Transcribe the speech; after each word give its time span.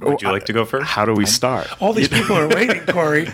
Would 0.00 0.22
you 0.22 0.30
like 0.30 0.46
to 0.46 0.52
go 0.52 0.64
first? 0.64 0.86
How 0.86 1.04
do 1.04 1.12
we 1.14 1.26
start? 1.26 1.68
All 1.80 1.92
these 1.92 2.08
people 2.08 2.36
are 2.36 2.48
waiting, 2.48 2.84
Corey. 2.88 3.28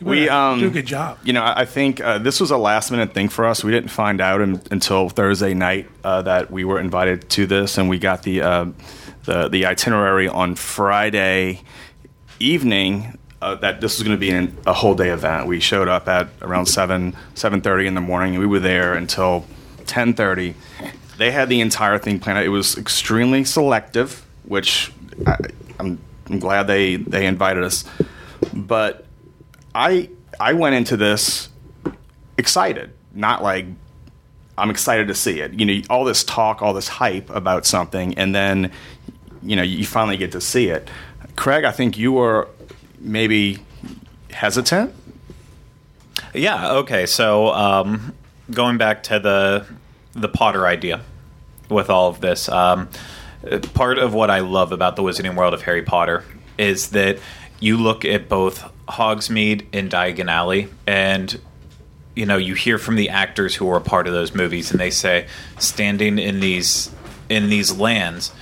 We, 0.00 0.28
um, 0.28 0.60
do 0.60 0.68
a 0.68 0.70
good 0.70 0.86
job. 0.86 1.18
You 1.24 1.32
know, 1.32 1.42
I 1.42 1.62
I 1.62 1.64
think 1.64 2.00
uh, 2.00 2.18
this 2.18 2.40
was 2.40 2.50
a 2.52 2.56
last 2.56 2.90
minute 2.92 3.14
thing 3.14 3.28
for 3.28 3.44
us. 3.44 3.64
We 3.64 3.72
didn't 3.72 3.90
find 3.90 4.20
out 4.20 4.40
un- 4.40 4.62
until 4.70 5.08
Thursday 5.08 5.54
night 5.54 5.88
uh, 6.04 6.22
that 6.22 6.50
we 6.52 6.64
were 6.64 6.78
invited 6.78 7.28
to 7.30 7.46
this, 7.46 7.78
and 7.78 7.88
we 7.88 7.98
got 7.98 8.22
the 8.22 8.42
uh, 8.42 8.66
the, 9.24 9.48
the 9.48 9.66
itinerary 9.66 10.28
on 10.28 10.54
Friday 10.54 11.62
evening. 12.40 13.18
Uh, 13.40 13.54
that 13.54 13.80
this 13.80 13.98
was 13.98 14.02
going 14.06 14.16
to 14.16 14.20
be 14.20 14.30
an, 14.30 14.56
a 14.66 14.72
whole 14.72 14.94
day 14.96 15.10
event. 15.10 15.46
We 15.46 15.60
showed 15.60 15.86
up 15.86 16.08
at 16.08 16.28
around 16.42 16.66
seven 16.66 17.16
seven 17.34 17.60
thirty 17.60 17.86
in 17.86 17.94
the 17.94 18.00
morning, 18.00 18.32
and 18.34 18.40
we 18.40 18.46
were 18.46 18.58
there 18.60 18.94
until 18.94 19.46
ten 19.86 20.14
thirty. 20.14 20.54
They 21.18 21.30
had 21.30 21.48
the 21.48 21.60
entire 21.60 21.98
thing 21.98 22.18
planned. 22.20 22.38
out. 22.38 22.44
It 22.44 22.48
was 22.50 22.76
extremely 22.78 23.44
selective, 23.44 24.24
which 24.44 24.92
I, 25.26 25.36
I'm, 25.78 25.98
I'm 26.26 26.38
glad 26.38 26.66
they 26.66 26.96
they 26.96 27.26
invited 27.26 27.64
us. 27.64 27.84
But 28.52 29.04
I 29.74 30.10
I 30.40 30.52
went 30.52 30.74
into 30.74 30.96
this 30.96 31.48
excited, 32.36 32.92
not 33.12 33.42
like 33.42 33.66
I'm 34.56 34.70
excited 34.70 35.08
to 35.08 35.14
see 35.14 35.40
it. 35.40 35.54
You 35.54 35.66
know, 35.66 35.82
all 35.88 36.04
this 36.04 36.24
talk, 36.24 36.62
all 36.62 36.74
this 36.74 36.88
hype 36.88 37.30
about 37.30 37.64
something, 37.66 38.16
and 38.18 38.34
then 38.34 38.72
you 39.42 39.56
know 39.56 39.62
you 39.62 39.84
finally 39.86 40.16
get 40.16 40.32
to 40.32 40.40
see 40.40 40.68
it. 40.68 40.88
Craig, 41.36 41.64
I 41.64 41.70
think 41.70 41.96
you 41.96 42.12
were 42.12 42.48
maybe 42.98 43.58
hesitant. 44.30 44.94
Yeah. 46.34 46.72
Okay. 46.72 47.06
So 47.06 47.48
um, 47.48 48.14
going 48.50 48.78
back 48.78 49.04
to 49.04 49.18
the 49.18 49.66
the 50.12 50.28
Potter 50.28 50.66
idea 50.66 51.02
with 51.68 51.90
all 51.90 52.08
of 52.08 52.20
this, 52.20 52.48
um, 52.48 52.88
part 53.74 53.98
of 53.98 54.14
what 54.14 54.30
I 54.30 54.40
love 54.40 54.72
about 54.72 54.96
the 54.96 55.02
Wizarding 55.02 55.36
World 55.36 55.54
of 55.54 55.62
Harry 55.62 55.82
Potter 55.82 56.24
is 56.56 56.90
that 56.90 57.18
you 57.60 57.76
look 57.76 58.04
at 58.04 58.28
both 58.28 58.70
Hogsmeade 58.88 59.66
and 59.72 59.90
Diagon 59.90 60.30
Alley, 60.30 60.68
and 60.86 61.40
you 62.14 62.26
know 62.26 62.36
you 62.36 62.54
hear 62.54 62.78
from 62.78 62.96
the 62.96 63.10
actors 63.10 63.54
who 63.54 63.66
were 63.66 63.76
a 63.76 63.82
part 63.82 64.06
of 64.06 64.12
those 64.12 64.34
movies, 64.34 64.70
and 64.70 64.80
they 64.80 64.90
say 64.90 65.26
standing 65.58 66.18
in 66.18 66.40
these 66.40 66.90
in 67.28 67.50
these 67.50 67.76
lands, 67.76 68.32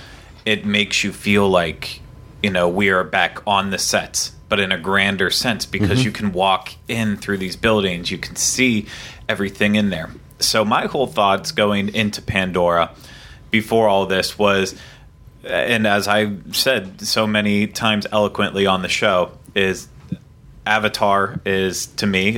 it 0.45 0.65
makes 0.65 1.03
you 1.03 1.11
feel 1.11 1.49
like 1.49 2.01
you 2.41 2.49
know 2.49 2.69
we 2.69 2.89
are 2.89 3.03
back 3.03 3.39
on 3.45 3.71
the 3.71 3.77
sets 3.77 4.33
but 4.49 4.61
in 4.61 4.71
a 4.71 4.77
grander 4.77 5.29
sense 5.29 5.65
because 5.65 5.99
mm-hmm. 5.99 6.05
you 6.05 6.11
can 6.11 6.31
walk 6.31 6.73
in 6.87 7.17
through 7.17 7.37
these 7.37 7.57
buildings 7.57 8.09
you 8.09 8.17
can 8.17 8.35
see 8.37 8.85
everything 9.27 9.75
in 9.75 9.89
there. 9.89 10.09
So 10.39 10.63
my 10.63 10.85
whole 10.85 11.07
thoughts 11.07 11.51
going 11.51 11.93
into 11.93 12.21
pandora 12.21 12.91
before 13.51 13.87
all 13.87 14.05
this 14.05 14.37
was 14.37 14.75
and 15.43 15.87
as 15.87 16.07
i 16.07 16.31
said 16.51 17.01
so 17.01 17.25
many 17.25 17.67
times 17.67 18.05
eloquently 18.11 18.65
on 18.65 18.81
the 18.81 18.89
show 18.89 19.31
is 19.55 19.87
avatar 20.65 21.39
is 21.45 21.87
to 21.87 22.05
me 22.05 22.37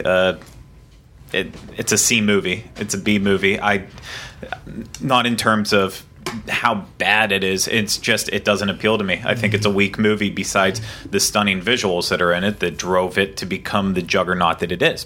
it, 1.34 1.54
it's 1.78 1.92
a 1.92 1.98
C 1.98 2.22
movie. 2.22 2.66
It's 2.78 2.94
a 2.94 2.98
B 2.98 3.20
movie. 3.20 3.60
I 3.60 3.86
not 5.02 5.26
in 5.26 5.36
terms 5.36 5.74
of 5.74 6.06
how 6.48 6.86
bad 6.98 7.32
it 7.32 7.44
is. 7.44 7.68
It's 7.68 7.98
just 7.98 8.30
it 8.30 8.46
doesn't 8.46 8.70
appeal 8.70 8.98
to 8.98 9.04
me. 9.04 9.22
I 9.24 9.36
think 9.36 9.54
it's 9.54 9.66
a 9.66 9.70
weak 9.70 9.98
movie. 9.98 10.30
Besides 10.30 10.82
the 11.10 11.20
stunning 11.20 11.62
visuals 11.62 12.10
that 12.10 12.22
are 12.22 12.34
in 12.34 12.44
it 12.44 12.60
that 12.60 12.78
drove 12.78 13.18
it 13.18 13.38
to 13.38 13.46
become 13.46 13.94
the 13.94 14.02
juggernaut 14.02 14.60
that 14.60 14.72
it 14.72 14.82
is. 14.82 15.06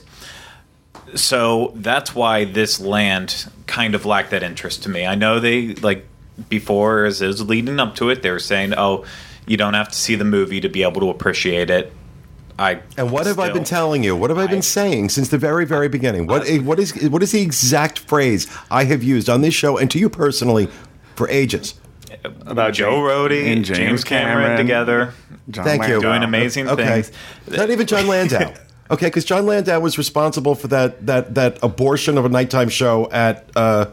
So 1.16 1.72
that's 1.76 2.16
why 2.16 2.46
this 2.46 2.80
land 2.80 3.50
kind 3.68 3.94
of 3.96 4.06
lacked 4.06 4.32
that 4.32 4.44
interest 4.44 4.84
to 4.84 4.90
me. 4.90 5.06
I 5.06 5.16
know 5.16 5.40
they 5.40 5.76
like 5.76 6.06
before 6.50 7.06
as 7.06 7.22
it 7.22 7.28
was 7.28 7.42
leading 7.48 7.80
up 7.80 7.96
to 7.96 8.10
it, 8.10 8.22
they 8.24 8.32
were 8.32 8.40
saying, 8.40 8.74
"Oh, 8.76 9.06
you 9.46 9.58
don't 9.58 9.74
have 9.76 9.90
to 9.90 9.96
see 9.96 10.16
the 10.16 10.26
movie 10.26 10.60
to 10.62 10.70
be 10.70 10.82
able 10.84 11.02
to 11.02 11.10
appreciate 11.10 11.70
it." 11.70 11.94
I 12.58 12.80
And 12.98 13.12
what 13.12 13.26
have 13.26 13.40
I 13.40 13.52
been 13.52 13.64
telling 13.64 14.04
you? 14.04 14.16
What 14.16 14.30
have 14.30 14.38
I 14.40 14.46
been 14.48 14.62
saying 14.62 15.10
since 15.10 15.30
the 15.30 15.38
very, 15.40 15.66
very 15.66 15.88
beginning? 15.90 16.28
What 16.28 16.48
what 16.62 16.80
is 16.80 16.94
what 17.10 17.22
is 17.24 17.32
the 17.32 17.42
exact 17.42 18.00
phrase 18.00 18.48
I 18.72 18.84
have 18.86 19.04
used 19.04 19.30
on 19.30 19.42
this 19.42 19.54
show 19.54 19.78
and 19.78 19.90
to 19.92 20.00
you 20.00 20.10
personally 20.10 20.68
for 21.16 21.28
ages? 21.30 21.76
About 22.46 22.74
Joe 22.74 22.92
James- 22.92 23.12
Rohde 23.12 23.42
and 23.42 23.52
and 23.58 23.66
James 23.66 24.04
Cameron, 24.04 24.56
together. 24.58 25.14
John 25.50 25.66
Thank 25.66 25.84
you. 25.88 25.94
Landau. 25.96 26.10
Doing 26.12 26.24
amazing 26.24 26.70
Okay, 26.70 27.02
things. 27.02 27.12
not 27.58 27.70
even 27.72 27.86
John 27.88 28.08
Landau. 28.08 28.54
Okay, 28.92 29.08
because 29.08 29.26
John 29.26 29.46
Landau 29.46 29.80
was 29.80 29.98
responsible 29.98 30.56
for 30.56 30.68
that 30.68 31.06
that 31.08 31.36
that 31.36 31.58
abortion 31.64 32.18
of 32.18 32.26
a 32.26 32.30
nighttime 32.30 32.70
show 32.70 33.10
at 33.12 33.50
uh, 33.56 33.86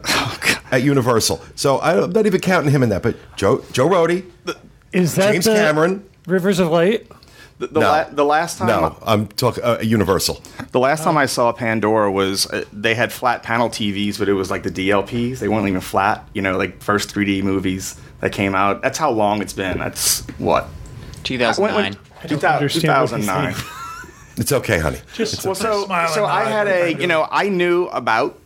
at 0.71 0.83
Universal. 0.83 1.41
So 1.55 1.77
I, 1.77 2.03
I'm 2.03 2.11
not 2.11 2.25
even 2.25 2.41
counting 2.41 2.71
him 2.71 2.83
in 2.83 2.89
that. 2.89 3.01
But 3.01 3.15
Joe 3.35 3.63
Joe 3.71 3.87
Rohde, 3.87 4.25
Is 4.91 5.15
that 5.15 5.31
James 5.31 5.45
the 5.45 5.53
Cameron. 5.55 6.07
Rivers 6.27 6.59
of 6.59 6.67
Light? 6.69 7.07
The, 7.57 7.67
the, 7.67 7.79
No. 7.79 7.85
la- 7.87 8.03
the 8.09 8.25
last 8.25 8.57
time, 8.57 8.67
No, 8.67 8.97
I'm 9.05 9.27
talking 9.27 9.63
uh, 9.63 9.77
Universal. 9.83 10.41
the 10.71 10.79
last 10.79 11.03
time 11.03 11.15
I 11.15 11.25
saw 11.27 11.51
Pandora 11.51 12.11
was 12.11 12.45
uh, 12.47 12.65
they 12.73 12.95
had 12.95 13.11
flat 13.13 13.43
panel 13.43 13.69
TVs, 13.69 14.17
but 14.19 14.27
it 14.27 14.33
was 14.33 14.49
like 14.51 14.63
the 14.63 14.71
DLPs. 14.71 15.39
They 15.39 15.47
weren't 15.47 15.67
even 15.67 15.79
flat. 15.81 16.27
You 16.33 16.41
know, 16.41 16.57
like 16.57 16.81
first 16.81 17.13
3D 17.13 17.43
movies 17.43 17.99
that 18.19 18.31
came 18.31 18.55
out. 18.55 18.81
That's 18.81 18.97
how 18.97 19.11
long 19.11 19.41
it's 19.41 19.53
been. 19.53 19.77
That's 19.77 20.21
what 20.37 20.67
2009. 21.23 21.73
When- 21.75 21.83
when- 21.93 21.97
2000 22.27 22.55
understand 22.57 22.93
what 23.11 23.11
he's 23.19 23.25
2009. 23.27 23.55
saying. 24.41 24.61
It's 24.61 24.69
okay, 24.69 24.79
honey. 24.79 24.99
Just 25.13 25.45
Well, 25.45 25.55
so 25.55 25.85
smile 25.85 26.09
so 26.09 26.25
I 26.25 26.43
had 26.43 26.67
like 26.67 26.75
a 26.75 26.83
I 26.85 26.93
do. 26.93 27.01
you 27.01 27.07
know 27.07 27.27
I 27.29 27.49
knew 27.49 27.85
about 27.87 28.39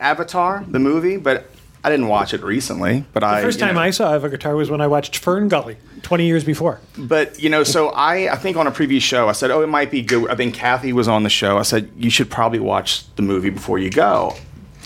Avatar 0.00 0.64
the 0.68 0.78
movie, 0.78 1.16
but 1.16 1.50
I 1.82 1.90
didn't 1.90 2.08
watch 2.08 2.34
it 2.34 2.42
recently. 2.42 3.04
But 3.12 3.22
I 3.24 3.40
The 3.40 3.46
first 3.46 3.60
time 3.60 3.74
know, 3.76 3.80
I 3.80 3.90
saw 3.90 4.14
Avatar 4.14 4.56
was 4.56 4.70
when 4.70 4.80
I 4.80 4.86
watched 4.86 5.16
Fern 5.18 5.48
Gully 5.48 5.76
20 6.02 6.26
years 6.26 6.44
before. 6.44 6.80
But 6.96 7.40
you 7.40 7.48
know, 7.50 7.64
so 7.64 7.90
I 7.90 8.32
I 8.32 8.36
think 8.36 8.56
on 8.56 8.66
a 8.66 8.70
previous 8.70 9.02
show 9.02 9.28
I 9.28 9.32
said, 9.32 9.50
oh, 9.50 9.62
it 9.62 9.68
might 9.68 9.90
be 9.90 10.02
good. 10.02 10.30
I 10.30 10.34
think 10.34 10.54
Kathy 10.54 10.92
was 10.92 11.08
on 11.08 11.22
the 11.22 11.30
show. 11.30 11.58
I 11.58 11.62
said 11.62 11.90
you 11.96 12.10
should 12.10 12.30
probably 12.30 12.60
watch 12.60 13.04
the 13.16 13.22
movie 13.22 13.50
before 13.50 13.78
you 13.78 13.90
go. 13.90 14.34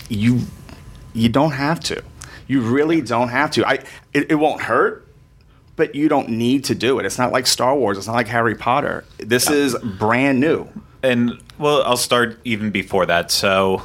You 0.09 0.41
you 1.13 1.29
don't 1.29 1.51
have 1.51 1.79
to. 1.81 2.03
You 2.47 2.61
really 2.61 3.01
don't 3.01 3.29
have 3.29 3.51
to. 3.51 3.65
I 3.67 3.73
it, 4.13 4.31
it 4.31 4.35
won't 4.35 4.61
hurt. 4.61 5.02
But 5.75 5.95
you 5.95 6.07
don't 6.07 6.29
need 6.29 6.65
to 6.65 6.75
do 6.75 6.99
it. 6.99 7.05
It's 7.05 7.17
not 7.17 7.31
like 7.31 7.47
Star 7.47 7.75
Wars. 7.75 7.97
It's 7.97 8.07
not 8.07 8.13
like 8.13 8.27
Harry 8.27 8.55
Potter. 8.55 9.05
This 9.17 9.49
is 9.49 9.75
brand 9.75 10.39
new. 10.39 10.67
And 11.01 11.41
well, 11.57 11.83
I'll 11.83 11.97
start 11.97 12.39
even 12.43 12.69
before 12.69 13.05
that. 13.07 13.31
So, 13.31 13.81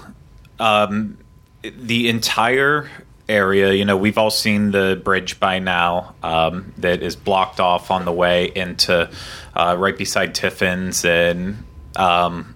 um, 0.61 1.19
the 1.63 2.09
entire 2.09 2.91
area, 3.29 3.73
you 3.73 3.85
know, 3.85 3.97
we've 3.97 4.19
all 4.19 4.31
seen 4.31 4.71
the 4.71 5.01
bridge 5.03 5.41
by 5.41 5.59
now 5.59 6.15
um, 6.23 6.73
that 6.79 7.03
is 7.03 7.17
blocked 7.17 7.61
off 7.61 7.91
on 7.91 8.05
the 8.05 8.13
way 8.13 8.53
into 8.55 9.11
uh, 9.55 9.77
right 9.79 9.97
beside 9.97 10.35
Tiffin's 10.35 11.05
and. 11.05 11.65
Um, 11.97 12.55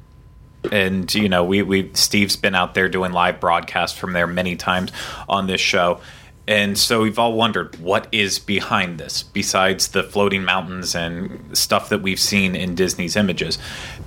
and 0.71 1.13
you 1.13 1.29
know, 1.29 1.45
we 1.45 1.63
we 1.63 1.91
Steve's 1.95 2.37
been 2.37 2.55
out 2.55 2.75
there 2.75 2.89
doing 2.89 3.13
live 3.13 3.41
broadcasts 3.41 3.99
from 3.99 4.13
there 4.13 4.27
many 4.27 4.55
times 4.55 4.93
on 5.29 5.47
this 5.47 5.61
show, 5.61 6.01
and 6.47 6.77
so 6.77 7.03
we've 7.03 7.19
all 7.19 7.35
wondered 7.35 7.79
what 7.79 8.09
is 8.11 8.39
behind 8.39 8.99
this, 8.99 9.23
besides 9.23 9.89
the 9.89 10.03
floating 10.03 10.45
mountains 10.45 10.95
and 10.95 11.57
stuff 11.57 11.89
that 11.91 12.03
we've 12.03 12.19
seen 12.19 12.57
in 12.57 12.75
Disney's 12.75 13.15
images. 13.15 13.59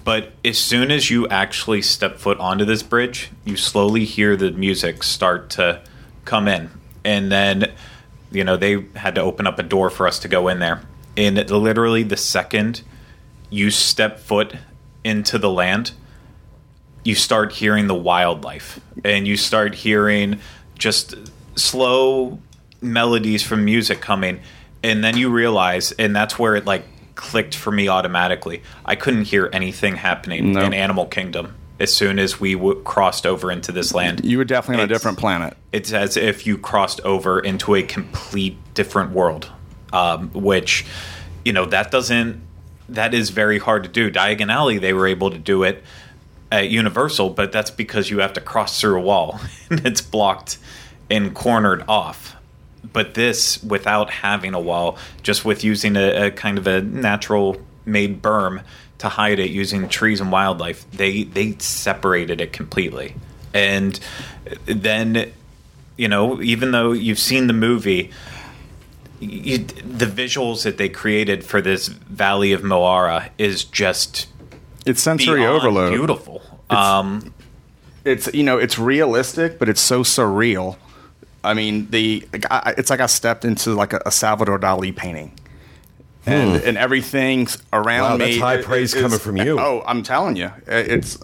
But 0.04 0.34
as 0.44 0.58
soon 0.58 0.92
as 0.92 1.10
you 1.10 1.28
actually 1.30 1.82
step 1.82 2.18
foot 2.18 2.38
onto 2.40 2.66
this 2.66 2.84
bridge, 2.84 3.32
you 3.46 3.56
slowly 3.56 4.04
hear 4.04 4.36
the 4.36 4.52
music 4.52 5.04
start 5.04 5.50
to 5.52 5.82
come 6.26 6.48
in, 6.48 6.70
and 7.06 7.32
then 7.32 7.72
you 8.32 8.44
know 8.44 8.58
they 8.58 8.86
had 8.96 9.16
to 9.16 9.22
open 9.22 9.48
up 9.48 9.58
a 9.58 9.64
door 9.64 9.90
for 9.90 10.06
us 10.08 10.20
to 10.20 10.28
go 10.28 10.50
in 10.50 10.60
there. 10.60 10.82
And 11.16 11.50
literally 11.50 12.04
the 12.04 12.18
second 12.18 12.82
you 13.50 13.72
step 13.72 14.20
foot 14.20 14.56
into 15.06 15.38
the 15.38 15.50
land, 15.50 15.94
you 17.06 17.16
start 17.16 17.54
hearing 17.54 17.88
the 17.88 17.96
wildlife 17.96 18.82
and 19.06 19.26
you 19.26 19.38
start 19.38 19.76
hearing 19.76 20.40
just 20.78 21.16
slow 21.56 22.40
melodies 22.82 23.42
from 23.44 23.66
music 23.66 24.02
coming 24.02 24.40
and 24.84 25.04
then 25.04 25.18
you 25.18 25.30
realize 25.30 25.92
and 25.94 26.16
that's 26.16 26.38
where 26.38 26.56
it 26.56 26.66
like 26.66 26.84
clicked 27.16 27.56
for 27.56 27.72
me 27.72 27.88
automatically 27.88 28.62
i 28.86 28.96
couldn't 28.96 29.24
hear 29.24 29.50
anything 29.54 29.96
happening 29.96 30.52
No. 30.54 30.62
in 30.66 30.74
animal 30.74 31.06
kingdom 31.06 31.56
as 31.80 31.94
soon 31.94 32.20
as 32.20 32.40
we 32.40 32.54
w- 32.54 32.82
crossed 32.84 33.26
over 33.26 33.52
into 33.52 33.72
this 33.72 33.94
land 33.94 34.24
You 34.24 34.38
were 34.38 34.44
definitely 34.46 34.84
on 34.84 34.90
a 34.90 34.94
different 34.94 35.18
planet. 35.18 35.56
it's 35.72 35.94
as 35.94 36.18
if 36.18 36.46
you 36.46 36.58
crossed 36.58 37.02
over 37.02 37.40
into 37.40 37.74
a 37.76 37.84
complete 37.84 38.58
different 38.74 39.12
world 39.12 39.50
um, 39.94 40.30
which 40.34 40.86
you 41.46 41.54
know 41.54 41.66
that 41.66 41.90
doesn't 41.92 42.42
that 42.90 43.14
is 43.14 43.30
very 43.30 43.58
hard 43.60 43.84
to 43.84 43.90
do 43.90 44.12
diagon 44.12 44.52
alley 44.52 44.78
they 44.78 44.94
were 44.94 45.08
able 45.08 45.32
to 45.32 45.38
do 45.40 45.64
it 45.64 45.84
at 46.52 46.70
universal 46.70 47.30
but 47.30 47.52
that's 47.52 47.72
because 47.72 48.10
you 48.12 48.20
have 48.20 48.34
to 48.34 48.42
cross 48.42 48.80
through 48.80 48.98
a 49.00 49.02
wall 49.02 49.40
and 49.70 49.86
it's 49.88 50.02
blocked 50.02 50.58
and 51.10 51.34
cornered 51.34 51.84
off 51.88 52.36
but 52.94 53.14
this 53.16 53.62
without 53.64 54.10
having 54.10 54.54
a 54.54 54.60
wall 54.60 54.98
just 55.24 55.44
with 55.44 55.64
using 55.64 55.96
a, 55.96 56.28
a 56.28 56.32
kind 56.32 56.58
of 56.58 56.68
a 56.68 56.82
natural 56.82 57.58
made 57.86 58.22
berm 58.22 58.64
to 58.98 59.10
hide 59.10 59.40
it 59.40 59.50
using 59.50 59.88
trees 59.90 60.22
and 60.22 60.32
wildlife 60.32 60.90
they 60.92 61.24
they 61.24 61.54
separated 61.60 62.40
it 62.42 62.54
completely 62.54 63.16
and 63.54 64.00
then 64.66 65.32
you 65.98 66.08
know 66.08 66.42
even 66.42 66.72
though 66.72 66.92
you've 66.92 67.20
seen 67.20 67.48
the 67.48 67.54
movie 67.54 68.12
you, 69.20 69.60
the 69.60 70.06
visuals 70.06 70.64
that 70.64 70.78
they 70.78 70.90
created 70.90 71.44
for 71.44 71.62
this 71.62 71.88
Valley 71.88 72.52
of 72.52 72.64
Mo'ara 72.64 73.30
is 73.38 73.64
just 73.64 74.28
It's 74.86 75.02
sensory 75.02 75.46
overload. 75.46 75.94
beautiful. 75.94 76.42
Um, 76.70 77.34
It's 78.04 78.32
you 78.34 78.44
know 78.44 78.58
it's 78.58 78.78
realistic, 78.78 79.58
but 79.58 79.70
it's 79.70 79.82
so 79.82 80.04
surreal. 80.04 80.76
I 81.46 81.54
mean, 81.54 81.88
the 81.92 82.28
it's 82.34 82.90
like 82.90 83.00
I 83.00 83.06
stepped 83.06 83.46
into 83.46 83.74
like 83.74 83.94
a, 83.94 84.02
a 84.06 84.12
Salvador 84.12 84.60
Dali 84.60 84.96
painting, 84.96 85.38
and 86.26 86.62
and 86.64 86.78
everything 86.78 87.48
around 87.72 88.12
Wow, 88.12 88.18
me. 88.18 88.26
that's 88.32 88.42
high 88.42 88.62
praise 88.62 88.94
is- 88.94 89.02
coming 89.02 89.20
from 89.20 89.38
you. 89.38 89.60
Oh, 89.60 89.84
I'm 89.86 90.04
telling 90.04 90.36
you, 90.36 90.52
it's 90.68 91.18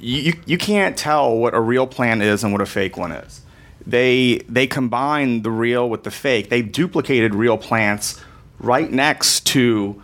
you. 0.00 0.34
You 0.46 0.58
can't 0.58 0.96
tell 0.96 1.36
what 1.36 1.54
a 1.54 1.60
real 1.60 1.86
plant 1.86 2.22
is 2.22 2.42
and 2.44 2.52
what 2.52 2.60
a 2.60 2.66
fake 2.66 2.96
one 2.96 3.12
is. 3.12 3.40
They 3.86 4.38
they 4.48 4.66
combine 4.66 5.42
the 5.42 5.50
real 5.50 5.88
with 5.88 6.04
the 6.04 6.10
fake. 6.10 6.50
They 6.50 6.62
duplicated 6.62 7.34
real 7.34 7.58
plants 7.58 8.20
right 8.58 8.90
next 8.92 9.46
to 9.46 10.00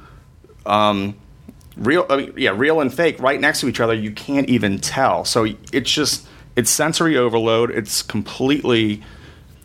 um, 0.66 1.14
real 1.76 2.04
I 2.10 2.16
mean, 2.16 2.34
yeah 2.36 2.52
real 2.56 2.80
and 2.80 2.92
fake 2.92 3.20
right 3.20 3.40
next 3.40 3.60
to 3.60 3.68
each 3.68 3.78
other 3.78 3.94
you 3.94 4.10
can't 4.10 4.48
even 4.48 4.80
tell 4.80 5.24
so 5.24 5.46
it's 5.72 5.90
just 5.92 6.26
it's 6.56 6.68
sensory 6.70 7.16
overload 7.16 7.70
it's 7.70 8.02
completely 8.02 9.00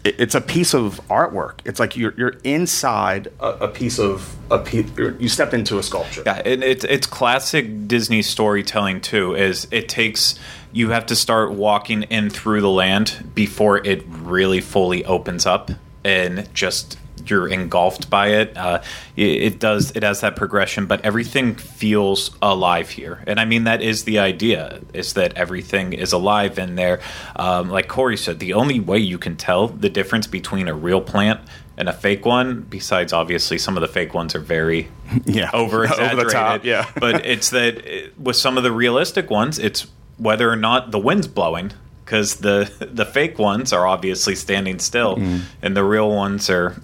it's 0.03 0.35
a 0.35 0.41
piece 0.41 0.73
of 0.73 0.99
artwork 1.07 1.59
it's 1.65 1.79
like 1.79 1.95
you're 1.95 2.13
you're 2.17 2.35
inside 2.43 3.31
a, 3.39 3.49
a 3.49 3.67
piece 3.67 3.99
of 3.99 4.35
a 4.51 4.59
piece 4.59 4.89
you 5.19 5.29
stepped 5.29 5.53
into 5.53 5.77
a 5.77 5.83
sculpture 5.83 6.23
Yeah, 6.25 6.41
and 6.45 6.63
it's 6.63 6.83
it's 6.85 7.07
classic 7.07 7.87
Disney 7.87 8.21
storytelling 8.21 9.01
too. 9.01 9.35
Is 9.35 9.67
it 9.71 9.89
takes 9.89 10.37
you 10.71 10.89
have 10.89 11.05
to 11.07 11.15
start 11.15 11.51
walking 11.51 12.03
in 12.03 12.29
through 12.29 12.61
the 12.61 12.69
land 12.69 13.31
before 13.33 13.77
it 13.85 14.03
really 14.07 14.61
fully 14.61 15.05
opens 15.05 15.45
up 15.45 15.71
and 16.03 16.53
just 16.53 16.97
you're 17.25 17.47
engulfed 17.47 18.09
by 18.09 18.27
it. 18.29 18.57
Uh, 18.57 18.81
it, 19.15 19.23
it 19.43 19.59
does 19.59 19.91
it 19.95 20.03
has 20.03 20.21
that 20.21 20.35
progression, 20.35 20.85
but 20.85 21.03
everything 21.05 21.55
feels 21.55 22.35
alive 22.41 22.89
here, 22.89 23.23
and 23.27 23.39
I 23.39 23.45
mean 23.45 23.63
that 23.65 23.81
is 23.81 24.03
the 24.03 24.19
idea 24.19 24.79
is 24.93 25.13
that 25.13 25.33
everything 25.35 25.93
is 25.93 26.11
alive 26.13 26.57
in 26.59 26.75
there. 26.75 26.99
Um, 27.35 27.69
like 27.69 27.87
Corey 27.87 28.17
said, 28.17 28.39
the 28.39 28.53
only 28.53 28.79
way 28.79 28.97
you 28.99 29.17
can 29.17 29.35
tell 29.35 29.67
the 29.67 29.89
difference 29.89 30.27
between 30.27 30.67
a 30.67 30.73
real 30.73 31.01
plant 31.01 31.39
and 31.75 31.89
a 31.89 31.93
fake 31.93 32.23
one, 32.25 32.61
besides 32.69 33.13
obviously 33.13 33.57
some 33.57 33.75
of 33.77 33.81
the 33.81 33.87
fake 33.87 34.13
ones 34.13 34.35
are 34.35 34.39
very 34.39 34.89
Yeah. 35.25 35.49
over 35.53 35.87
the 35.87 35.93
exaggerated. 35.93 36.31
top, 36.31 36.63
yeah. 36.65 36.89
but 36.99 37.25
it's 37.25 37.49
that 37.49 37.77
it, 37.85 38.19
with 38.19 38.35
some 38.35 38.57
of 38.57 38.63
the 38.63 38.71
realistic 38.71 39.29
ones, 39.29 39.57
it's 39.59 39.87
whether 40.17 40.49
or 40.49 40.55
not 40.55 40.91
the 40.91 40.99
wind's 40.99 41.27
blowing 41.27 41.71
because 42.05 42.35
the 42.35 42.69
the 42.91 43.05
fake 43.05 43.39
ones 43.39 43.73
are 43.73 43.87
obviously 43.87 44.35
standing 44.35 44.77
still, 44.77 45.15
Mm-hmm. 45.15 45.39
and 45.63 45.75
the 45.75 45.83
real 45.83 46.09
ones 46.11 46.49
are 46.49 46.79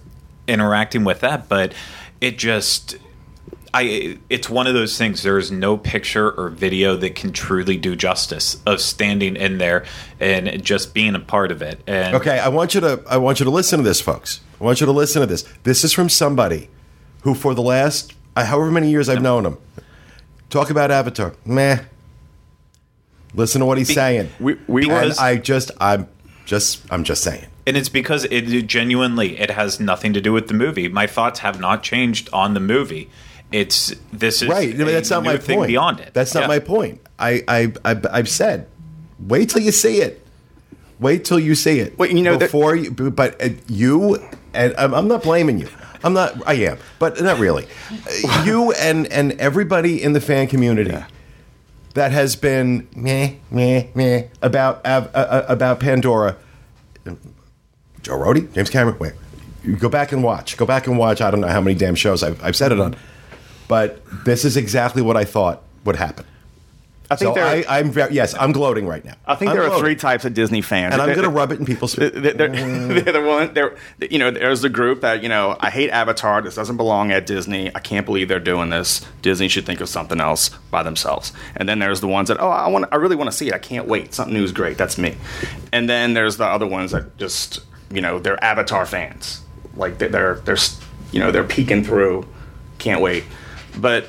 interacting 0.49 1.03
with 1.03 1.21
that. 1.21 1.47
But 1.47 1.73
it 2.19 2.37
just. 2.37 2.97
I, 3.71 4.17
it's 4.31 4.49
one 4.49 4.65
of 4.65 4.73
those 4.73 4.97
things. 4.97 5.21
There 5.21 5.37
is 5.37 5.51
no 5.51 5.77
picture 5.77 6.31
or 6.31 6.49
video 6.49 6.95
that 6.97 7.13
can 7.13 7.31
truly 7.31 7.77
do 7.77 7.95
justice 7.95 8.57
of 8.65 8.81
standing 8.81 9.35
in 9.35 9.59
there 9.59 9.85
and 10.19 10.63
just 10.63 10.95
being 10.95 11.13
a 11.13 11.19
part 11.19 11.51
of 11.51 11.61
it. 11.61 11.79
And 11.85 12.15
Okay, 12.15 12.39
I 12.39 12.47
want 12.47 12.73
you 12.73 12.81
to 12.81 13.03
I 13.07 13.17
want 13.17 13.39
you 13.39 13.43
to 13.43 13.51
listen 13.51 13.77
to 13.77 13.83
this, 13.83 14.01
folks. 14.01 14.41
I 14.59 14.63
want 14.63 14.79
you 14.81 14.87
to 14.87 14.91
listen 14.91 15.19
to 15.21 15.27
this. 15.27 15.45
This 15.61 15.83
is 15.83 15.93
from 15.93 16.09
somebody 16.09 16.67
who, 17.21 17.35
for 17.35 17.53
the 17.53 17.61
last 17.61 18.15
uh, 18.35 18.43
however 18.43 18.71
many 18.71 18.89
years 18.89 19.07
I've 19.07 19.21
known 19.21 19.45
him, 19.45 19.57
talk 20.49 20.71
about 20.71 20.89
Avatar. 20.89 21.35
Meh. 21.45 21.83
Listen 23.35 23.59
to 23.59 23.65
what 23.67 23.77
he's 23.77 23.93
saying. 23.93 24.31
we, 24.39 24.57
we 24.67 24.87
were 24.87 24.93
and 24.93 25.13
I 25.19 25.37
just 25.37 25.69
I'm 25.79 26.07
just 26.45 26.91
I'm 26.91 27.03
just 27.03 27.23
saying. 27.23 27.45
And 27.67 27.77
it's 27.77 27.89
because 27.89 28.25
it 28.25 28.43
genuinely 28.67 29.37
it 29.39 29.51
has 29.51 29.79
nothing 29.79 30.13
to 30.13 30.21
do 30.21 30.33
with 30.33 30.47
the 30.47 30.53
movie. 30.53 30.87
My 30.87 31.07
thoughts 31.07 31.39
have 31.39 31.59
not 31.59 31.83
changed 31.83 32.29
on 32.33 32.53
the 32.53 32.59
movie. 32.59 33.09
It's 33.51 33.93
this 34.13 34.41
is 34.41 34.47
Right. 34.49 34.69
I 34.73 34.77
mean, 34.77 34.87
a 34.87 34.91
that's 34.91 35.09
not 35.09 35.23
new 35.23 35.31
my 35.31 35.37
thing 35.37 35.57
point. 35.57 35.67
beyond 35.69 35.99
it. 35.99 36.13
That's 36.13 36.33
not 36.33 36.41
Yeah. 36.41 36.47
my 36.47 36.59
point. 36.59 37.01
I, 37.17 37.43
I, 37.47 37.73
I, 37.83 37.99
I've 38.11 38.29
said, 38.29 38.67
wait 39.19 39.49
till 39.49 39.61
you 39.61 39.71
see 39.71 40.01
it. 40.01 40.25
Wait 40.99 41.25
till 41.25 41.39
you 41.39 41.55
see 41.55 41.79
it. 41.79 41.97
Well, 41.97 42.09
you 42.09 42.21
know, 42.21 42.33
that- 42.37 42.45
before 42.45 42.75
you, 42.75 42.91
but 42.91 43.41
uh, 43.43 43.49
you 43.67 44.17
and 44.53 44.73
I'm, 44.77 44.93
I'm 44.93 45.07
not 45.07 45.23
blaming 45.23 45.59
you. 45.59 45.67
I'm 46.03 46.13
not. 46.13 46.35
I 46.47 46.53
am, 46.53 46.77
but 46.99 47.21
not 47.21 47.39
really. 47.39 47.67
Uh, 47.91 48.43
you 48.45 48.71
and 48.73 49.05
and 49.07 49.33
everybody 49.33 50.01
in 50.01 50.13
the 50.13 50.21
fan 50.21 50.47
community 50.47 50.95
that 51.93 52.11
has 52.13 52.35
been 52.37 52.87
meh 52.95 53.33
meh 53.51 53.87
meh 53.95 54.23
about 54.41 54.85
uh, 54.85 55.07
uh, 55.13 55.45
about 55.49 55.79
Pandora. 55.81 56.37
Joe 58.01 58.17
Rohde, 58.17 58.53
James 58.53 58.69
Cameron. 58.69 58.97
Wait, 58.99 59.13
you 59.63 59.75
go 59.75 59.89
back 59.89 60.11
and 60.11 60.23
watch. 60.23 60.57
Go 60.57 60.65
back 60.65 60.87
and 60.87 60.97
watch. 60.97 61.21
I 61.21 61.31
don't 61.31 61.41
know 61.41 61.47
how 61.47 61.61
many 61.61 61.77
damn 61.77 61.95
shows 61.95 62.23
I've, 62.23 62.41
I've 62.43 62.55
said 62.55 62.71
it 62.71 62.79
on, 62.79 62.95
but 63.67 64.01
this 64.25 64.45
is 64.45 64.57
exactly 64.57 65.01
what 65.01 65.17
I 65.17 65.25
thought 65.25 65.63
would 65.85 65.95
happen. 65.95 66.25
I 67.11 67.15
think 67.15 67.29
So 67.29 67.33
there 67.33 67.45
I, 67.45 67.79
I'm 67.79 67.91
very 67.91 68.13
yes. 68.13 68.35
I'm 68.39 68.51
gloating 68.51 68.85
right 68.85 69.03
now. 69.03 69.15
I 69.25 69.33
think 69.33 69.49
I'm 69.49 69.57
there 69.57 69.67
are 69.67 69.79
three 69.79 69.95
types 69.95 70.25
of 70.25 70.35
Disney 70.35 70.61
fans 70.61 70.93
and 70.93 71.01
I'm 71.01 71.09
going 71.09 71.23
to 71.23 71.29
rub 71.29 71.51
it 71.51 71.59
in 71.59 71.65
people's. 71.65 71.93
they're, 71.93 72.11
they're, 72.11 72.33
mm. 72.33 73.03
they're 73.03 73.13
the 73.13 73.23
one. 73.23 73.53
They're 73.53 73.75
you 74.11 74.19
know. 74.19 74.29
There's 74.29 74.61
the 74.61 74.69
group 74.69 75.01
that 75.01 75.23
you 75.23 75.29
know. 75.29 75.57
I 75.59 75.71
hate 75.71 75.89
Avatar. 75.89 76.41
This 76.43 76.53
doesn't 76.53 76.77
belong 76.77 77.11
at 77.11 77.25
Disney. 77.25 77.73
I 77.73 77.79
can't 77.79 78.05
believe 78.05 78.27
they're 78.27 78.39
doing 78.39 78.69
this. 78.69 79.03
Disney 79.23 79.47
should 79.47 79.65
think 79.65 79.81
of 79.81 79.89
something 79.89 80.21
else 80.21 80.49
by 80.69 80.83
themselves. 80.83 81.33
And 81.55 81.67
then 81.67 81.79
there's 81.79 81.99
the 81.99 82.07
ones 82.07 82.27
that 82.27 82.39
oh, 82.39 82.49
I 82.49 82.67
want. 82.67 82.85
I 82.91 82.97
really 82.97 83.15
want 83.15 83.31
to 83.31 83.35
see 83.35 83.47
it. 83.47 83.55
I 83.55 83.59
can't 83.59 83.87
wait. 83.87 84.13
Something 84.13 84.35
new 84.35 84.43
is 84.43 84.51
great. 84.51 84.77
That's 84.77 84.99
me. 84.99 85.17
And 85.71 85.89
then 85.89 86.13
there's 86.13 86.37
the 86.37 86.45
other 86.45 86.67
ones 86.67 86.91
that 86.91 87.17
just 87.17 87.61
you 87.91 88.01
know 88.01 88.19
they're 88.19 88.41
Avatar 88.43 88.85
fans. 88.85 89.41
Like 89.75 89.97
they're 89.97 90.09
they're, 90.09 90.35
they're 90.35 90.57
you 91.11 91.19
know 91.19 91.31
they're 91.31 91.43
peeking 91.43 91.83
through. 91.83 92.27
Can't 92.77 93.01
wait. 93.01 93.23
But. 93.77 94.07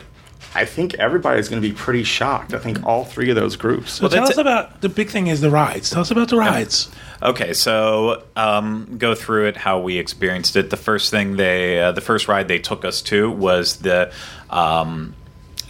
I 0.53 0.65
think 0.65 0.95
everybody's 0.95 1.49
going 1.49 1.63
to 1.63 1.69
be 1.69 1.73
pretty 1.73 2.03
shocked. 2.03 2.55
I 2.55 2.59
think 2.59 2.85
all 2.85 3.05
three 3.05 3.31
of 3.31 3.37
those 3.37 3.55
groups. 3.55 4.01
Well, 4.01 4.11
tell 4.11 4.25
us 4.25 4.31
it. 4.31 4.39
about 4.41 4.81
the 4.81 4.89
big 4.89 5.09
thing 5.09 5.29
is 5.29 5.41
the 5.41 5.49
rides. 5.49 5.91
Tell 5.91 6.01
us 6.01 6.11
about 6.11 6.29
the 6.29 6.37
rides. 6.39 6.91
Okay, 7.23 7.53
so 7.53 8.25
um, 8.35 8.97
go 8.99 9.15
through 9.15 9.47
it 9.47 9.57
how 9.57 9.79
we 9.79 9.97
experienced 9.97 10.57
it. 10.57 10.71
The 10.71 10.77
first 10.77 11.13
thing 11.13 11.37
they, 11.37 11.81
uh, 11.81 11.93
the 11.93 12.01
first 12.01 12.27
ride 12.27 12.49
they 12.49 12.59
took 12.59 12.85
us 12.85 13.01
to 13.03 13.31
was 13.31 13.77
the 13.77 14.13
um, 14.51 15.15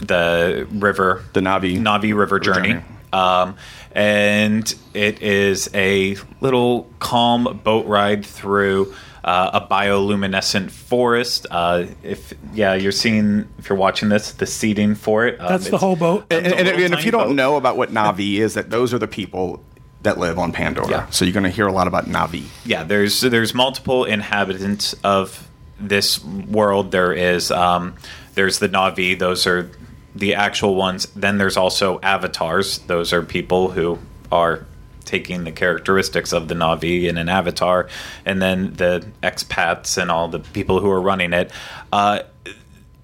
the 0.00 0.66
river, 0.70 1.24
The 1.34 1.40
Na'vi- 1.40 1.78
Na'vi 1.78 2.16
River 2.16 2.40
journey. 2.40 2.68
journey. 2.70 2.84
Um, 3.12 3.56
and 3.92 4.72
it 4.94 5.22
is 5.22 5.68
a 5.74 6.16
little 6.40 6.88
calm 6.98 7.60
boat 7.64 7.86
ride 7.86 8.24
through 8.24 8.94
uh, 9.24 9.60
a 9.62 9.66
bioluminescent 9.66 10.70
forest. 10.70 11.46
Uh, 11.50 11.86
if 12.02 12.32
yeah, 12.54 12.74
you're 12.74 12.92
seeing 12.92 13.48
if 13.58 13.68
you're 13.68 13.78
watching 13.78 14.08
this, 14.08 14.32
the 14.32 14.46
seating 14.46 14.94
for 14.94 15.26
it. 15.26 15.40
um, 15.40 15.48
That's 15.48 15.68
the 15.70 15.78
whole 15.78 15.96
boat. 15.96 16.26
And, 16.30 16.46
It's 16.46 16.56
and- 16.56 16.68
and 16.68 16.94
if 16.94 17.04
you 17.04 17.10
don't 17.10 17.28
boat. 17.28 17.34
know 17.36 17.56
about 17.56 17.76
what 17.76 17.90
Na'vi 17.92 18.34
is, 18.38 18.54
that 18.54 18.70
those 18.70 18.94
are 18.94 18.98
the 18.98 19.08
people 19.08 19.62
that 20.02 20.18
live 20.18 20.38
on 20.38 20.52
Pandora. 20.52 20.88
Yeah. 20.88 21.10
So 21.10 21.24
you're 21.26 21.34
going 21.34 21.44
to 21.44 21.50
hear 21.50 21.66
a 21.66 21.72
lot 21.72 21.86
about 21.86 22.06
Na'vi. 22.06 22.44
yeah 22.64 22.84
there's 22.84 23.20
there's 23.20 23.52
multiple 23.54 24.04
inhabitants 24.06 24.94
of 25.04 25.46
this 25.78 26.24
world 26.24 26.90
there 26.90 27.12
is 27.12 27.50
um, 27.50 27.94
there's 28.34 28.58
the 28.60 28.68
na'vi 28.68 29.18
those 29.18 29.46
are 29.46 29.70
the 30.14 30.34
actual 30.34 30.74
ones. 30.74 31.06
Then 31.16 31.38
there's 31.38 31.56
also 31.56 32.00
avatars. 32.00 32.78
Those 32.80 33.12
are 33.12 33.22
people 33.22 33.70
who 33.70 33.98
are 34.30 34.66
taking 35.04 35.44
the 35.44 35.52
characteristics 35.52 36.32
of 36.32 36.48
the 36.48 36.54
na'vi 36.54 37.08
in 37.08 37.16
an 37.16 37.28
avatar 37.28 37.88
and 38.24 38.40
then 38.40 38.74
the 38.74 39.04
expats 39.22 40.00
and 40.00 40.10
all 40.10 40.28
the 40.28 40.38
people 40.38 40.78
who 40.80 40.88
are 40.88 41.00
running 41.00 41.32
it. 41.32 41.50
Uh, 41.92 42.20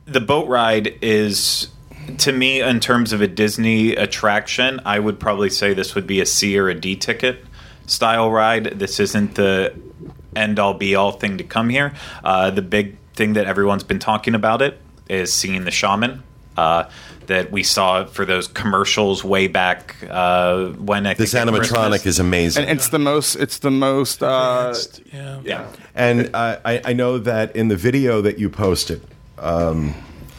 the 0.04 0.20
boat 0.20 0.46
ride 0.46 0.98
is 1.02 1.68
to 2.18 2.30
me 2.30 2.60
in 2.60 2.78
terms 2.78 3.12
of 3.12 3.20
a 3.20 3.26
disney 3.26 3.96
attraction 3.96 4.80
i 4.84 4.96
would 4.96 5.18
probably 5.18 5.50
say 5.50 5.74
this 5.74 5.96
would 5.96 6.06
be 6.06 6.20
a 6.20 6.26
c 6.26 6.56
or 6.56 6.68
a 6.68 6.74
d 6.74 6.94
ticket 6.94 7.44
style 7.86 8.30
ride. 8.30 8.78
This 8.78 9.00
isn't 9.00 9.34
the 9.34 9.74
end 10.34 10.58
all 10.58 10.74
be 10.74 10.94
all 10.94 11.12
thing 11.12 11.38
to 11.38 11.44
come 11.44 11.68
here. 11.68 11.94
Uh, 12.22 12.50
the 12.50 12.62
big 12.62 12.98
thing 13.14 13.34
that 13.34 13.46
everyone's 13.46 13.84
been 13.84 13.98
talking 13.98 14.34
about 14.34 14.60
it 14.60 14.78
is 15.08 15.32
seeing 15.32 15.64
the 15.64 15.70
shaman 15.70 16.22
uh, 16.56 16.88
that 17.26 17.50
we 17.50 17.62
saw 17.62 18.04
for 18.04 18.24
those 18.24 18.48
commercials 18.48 19.24
way 19.24 19.48
back 19.48 19.96
uh, 20.08 20.68
when 20.68 21.06
I 21.06 21.14
This 21.14 21.32
think 21.32 21.48
animatronic 21.48 22.06
is 22.06 22.18
amazing. 22.18 22.64
And 22.64 22.78
it's 22.78 22.88
the 22.88 22.98
most. 22.98 23.36
It's 23.36 23.58
the 23.58 23.70
most. 23.70 24.22
Uh, 24.22 24.74
yeah. 25.12 25.40
yeah 25.44 25.66
And 25.94 26.30
uh, 26.34 26.58
I, 26.64 26.80
I 26.84 26.92
know 26.92 27.18
that 27.18 27.54
in 27.56 27.68
the 27.68 27.76
video 27.76 28.20
that 28.22 28.38
you 28.38 28.48
posted 28.48 29.02
um, 29.38 29.94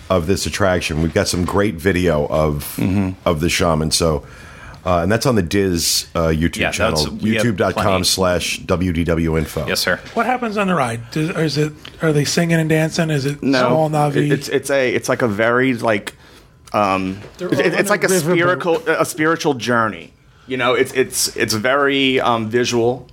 of 0.09 0.27
this 0.27 0.45
attraction, 0.45 1.01
we've 1.01 1.13
got 1.13 1.27
some 1.27 1.45
great 1.45 1.75
video 1.75 2.27
of 2.27 2.79
of 3.25 3.41
the 3.41 3.50
shaman. 3.50 3.91
So, 3.91 4.25
uh, 4.88 5.01
and 5.03 5.12
that's 5.12 5.25
on 5.25 5.36
the 5.36 5.41
Diz 5.44 6.08
uh, 6.15 6.27
YouTube 6.29 6.56
Yeah, 6.58 6.72
channel, 6.72 6.98
that's- 7.03 7.22
we 7.22 7.36
have 7.36 7.46
youtube.com 7.46 8.03
slash 8.06 8.60
WDW 8.62 9.38
info. 9.38 9.67
yes 9.67 9.82
sir 9.82 9.98
What 10.13 10.25
happens 10.25 10.56
on 10.58 10.67
the 10.67 10.75
ride? 10.75 11.01
Does, 11.12 11.29
is 11.32 11.58
it? 11.58 11.74
Are 12.01 12.13
they 12.13 12.24
singing 12.25 12.58
and 12.60 12.70
dancing? 12.70 13.10
Is 13.10 13.25
it 13.25 13.44
no, 13.44 13.67
all 13.75 13.89
Na'vi? 13.89 14.32
It's 14.32 14.48
it's 14.48 14.70
a 14.70 14.94
it's 14.96 15.10
like 15.10 15.22
a 15.22 15.27
very 15.27 15.74
like. 15.75 16.15
Um, 16.74 17.20
They're 17.38 17.50
it's, 17.51 17.89
all 17.89 17.98
like 17.98 18.03
a 18.03 18.08
a 18.08 18.10
riverboat. 18.10 18.22
spiritual 18.22 18.77
a 18.89 19.06
spiritual 19.06 19.53
journey. 19.56 20.13
You 20.48 20.58
know, 20.58 20.74
it's 20.75 20.94
it's 20.94 21.36
it's 21.36 21.53
very 21.53 22.20
um, 22.22 22.50
visual. 22.50 23.08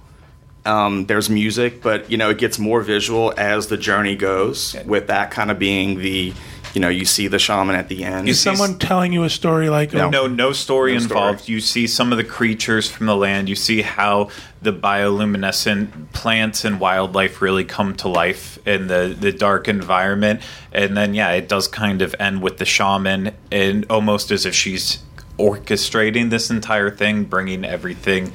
Um, 0.66 1.04
there's 1.06 1.28
music, 1.28 1.82
but 1.82 2.10
you 2.10 2.16
know 2.16 2.30
it 2.30 2.38
gets 2.38 2.58
more 2.58 2.80
visual 2.82 3.34
as 3.36 3.66
the 3.66 3.76
journey 3.76 4.16
goes. 4.16 4.74
With 4.86 5.08
that 5.08 5.30
kind 5.30 5.50
of 5.50 5.58
being 5.58 5.98
the, 5.98 6.32
you 6.74 6.80
know, 6.80 6.88
you 6.88 7.04
see 7.04 7.28
the 7.28 7.38
shaman 7.38 7.76
at 7.76 7.88
the 7.88 8.02
end. 8.04 8.28
Is 8.28 8.40
someone 8.40 8.78
telling 8.78 9.12
you 9.12 9.22
a 9.22 9.30
story 9.30 9.68
like 9.70 9.92
No. 9.92 10.10
No, 10.10 10.26
no 10.26 10.52
story 10.52 10.92
No 10.94 10.98
story. 10.98 11.20
involved. 11.20 11.48
You 11.48 11.60
see 11.60 11.86
some 11.86 12.10
of 12.12 12.18
the 12.18 12.24
creatures 12.24 12.90
from 12.90 13.06
the 13.06 13.16
land. 13.16 13.48
You 13.48 13.54
see 13.54 13.82
how 13.82 14.30
the 14.60 14.72
bioluminescent 14.72 16.12
plants 16.12 16.64
and 16.64 16.80
wildlife 16.80 17.40
really 17.40 17.64
come 17.64 17.94
to 17.96 18.08
life 18.08 18.58
in 18.66 18.88
the, 18.88 19.16
the 19.18 19.32
dark 19.32 19.68
environment. 19.68 20.40
And 20.72 20.96
then, 20.96 21.14
yeah, 21.14 21.30
it 21.32 21.48
does 21.48 21.68
kind 21.68 22.02
of 22.02 22.14
end 22.18 22.42
with 22.42 22.58
the 22.58 22.64
shaman, 22.64 23.32
and 23.52 23.86
almost 23.88 24.30
as 24.30 24.44
if 24.44 24.54
she's 24.54 24.98
orchestrating 25.38 26.30
this 26.30 26.50
entire 26.50 26.90
thing, 26.90 27.24
bringing 27.24 27.64
everything 27.64 28.32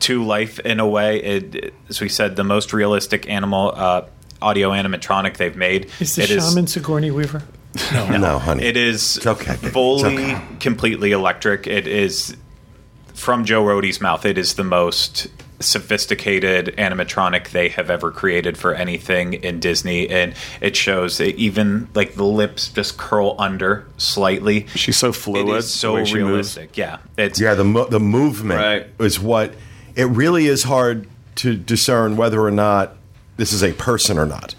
to 0.00 0.24
life 0.24 0.58
in 0.60 0.80
a 0.80 0.86
way. 0.86 1.22
It, 1.22 1.74
as 1.88 2.00
we 2.00 2.08
said, 2.08 2.36
the 2.36 2.44
most 2.44 2.72
realistic 2.72 3.28
animal 3.28 3.72
uh, 3.74 4.06
audio 4.42 4.70
animatronic 4.70 5.36
they've 5.36 5.56
made. 5.56 5.90
Is 6.00 6.16
the 6.16 6.22
It 6.24 6.28
shaman 6.28 6.66
Sigourney 6.66 7.10
Weaver? 7.10 7.42
No, 7.92 8.38
honey. 8.38 8.64
it 8.64 8.76
is 8.76 9.24
okay, 9.26 9.54
fully, 9.56 10.14
It's 10.14 10.20
okay. 10.34 10.40
completely 10.60 11.12
electric. 11.12 11.66
It 11.66 11.86
is 11.86 12.36
from 13.14 13.44
Joe 13.44 13.62
Rohde's 13.64 14.00
mouth. 14.00 14.24
It 14.24 14.38
is 14.38 14.54
the 14.54 14.64
most 14.64 15.28
sophisticated 15.60 16.74
animatronic 16.78 17.50
they 17.50 17.68
have 17.68 17.90
ever 17.90 18.10
created 18.12 18.56
for 18.56 18.74
anything 18.74 19.34
in 19.34 19.58
Disney, 19.58 20.08
and 20.08 20.34
it 20.60 20.76
shows 20.76 21.18
that 21.18 21.34
even 21.36 21.88
like 21.94 22.14
the 22.14 22.24
lips 22.24 22.68
just 22.68 22.96
curl 22.96 23.34
under 23.38 23.86
slightly. 23.96 24.66
She's 24.74 24.96
so 24.96 25.12
fluid. 25.12 25.56
is 25.56 25.72
so 25.72 25.88
the 25.88 25.94
way 25.94 26.04
she 26.04 26.14
moves. 26.16 26.26
realistic. 26.56 26.76
Yeah, 26.76 26.98
it's 27.16 27.40
Yeah, 27.40 27.54
the 27.54 27.64
mo- 27.64 27.88
the 27.88 28.00
movement 28.00 28.60
Right. 28.60 28.86
is 29.00 29.18
what 29.18 29.54
it 29.96 30.04
really 30.06 30.46
is 30.46 30.62
hard 30.64 31.08
to 31.36 31.56
discern 31.56 32.16
whether 32.16 32.40
or 32.40 32.50
not 32.52 32.94
this 33.36 33.52
is 33.52 33.62
a 33.64 33.72
person 33.72 34.18
or 34.18 34.26
not, 34.26 34.54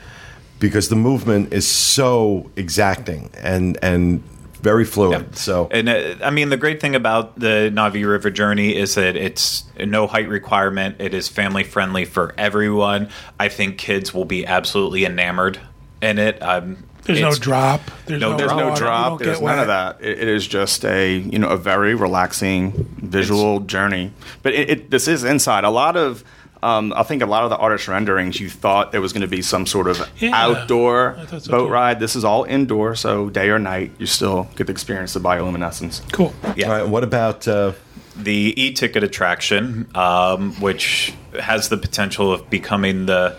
because 0.60 0.90
the 0.90 0.96
movement 0.96 1.54
is 1.54 1.68
so 1.68 2.50
exacting 2.56 3.30
and 3.38 3.78
and 3.82 4.24
very 4.62 4.84
fluid. 4.84 5.38
So 5.38 5.70
And 5.72 5.88
uh, 5.88 6.16
I 6.22 6.32
mean, 6.32 6.50
the 6.50 6.58
great 6.58 6.82
thing 6.82 6.94
about 6.96 7.40
the 7.40 7.72
Na'vi 7.74 8.06
River 8.06 8.30
journey 8.30 8.76
is 8.76 8.96
that 8.96 9.16
it's 9.16 9.64
no 9.80 10.06
height 10.06 10.28
requirement. 10.28 10.98
It 11.00 11.14
is 11.14 11.30
family 11.30 11.64
friendly 11.64 12.04
for 12.06 12.34
everyone. 12.38 13.10
I 13.40 13.48
think 13.48 13.78
kids 13.78 14.14
will 14.14 14.26
be 14.26 14.46
absolutely 14.46 15.06
enamored 15.06 15.60
in 16.02 16.20
it. 16.20 16.42
Um, 16.44 16.84
There's 17.04 17.22
no 17.22 17.34
drop. 17.34 17.82
There's 18.06 18.20
No, 18.20 18.32
no, 18.32 18.38
There's 18.38 18.52
no 18.52 18.76
drop. 18.76 19.20
There's 19.20 19.40
none 19.40 19.46
wet. 19.46 19.60
of 19.60 19.68
that. 19.68 20.02
It, 20.02 20.20
it 20.20 20.28
is 20.28 20.46
just 20.46 20.84
a 20.84 21.18
you 21.18 21.40
know 21.40 21.50
a 21.50 21.58
very 21.58 21.96
relaxing 21.96 22.74
visual 22.98 23.62
journey. 23.62 24.12
But 24.44 24.54
it, 24.54 24.70
it, 24.70 24.90
this 24.90 25.08
is 25.08 25.24
inside. 25.24 25.64
A 25.64 25.70
lot 25.70 25.96
of 25.96 26.24
um, 26.62 26.94
I 26.96 27.04
think 27.04 27.22
a 27.22 27.26
lot 27.26 27.44
of 27.44 27.50
the 27.50 27.58
artist 27.58 27.88
renderings 27.88 28.40
you 28.40 28.50
thought 28.50 28.92
there 28.92 29.02
was 29.02 29.14
going 29.14 29.22
to 29.22 29.28
be 29.28 29.42
some 29.42 29.66
sort 29.66 29.88
of 29.88 30.02
Yeah. 30.20 30.32
outdoor 30.34 31.18
so 31.40 31.52
boat 31.52 31.68
too. 31.68 31.72
ride. 31.72 32.00
This 32.00 32.16
is 32.16 32.26
all 32.26 32.44
indoor, 32.44 32.96
so 32.96 33.30
day 33.30 33.50
or 33.50 33.60
night 33.60 33.92
you 33.98 34.06
still 34.06 34.48
get 34.56 34.68
to 34.68 34.72
experience 34.72 35.14
the 35.14 35.20
bioluminescence. 35.22 36.02
Cool. 36.12 36.34
Yeah. 36.56 36.68
all 36.68 36.78
right, 36.80 36.88
what 36.88 37.04
about 37.04 37.48
uh, 37.48 37.72
the 38.16 38.54
e-ticket 38.62 39.04
attraction, 39.04 39.88
um, 39.96 40.54
which 40.60 41.14
has 41.40 41.70
the 41.70 41.78
potential 41.78 42.32
of 42.34 42.50
becoming 42.50 43.06
the 43.06 43.38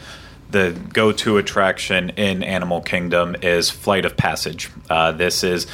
the 0.50 0.76
go-to 0.92 1.38
attraction 1.38 2.10
in 2.16 2.42
Animal 2.42 2.80
Kingdom, 2.80 3.36
is 3.40 3.70
Flight 3.70 4.04
of 4.04 4.16
Passage. 4.16 4.68
Uh, 4.88 5.12
this 5.12 5.44
is 5.44 5.68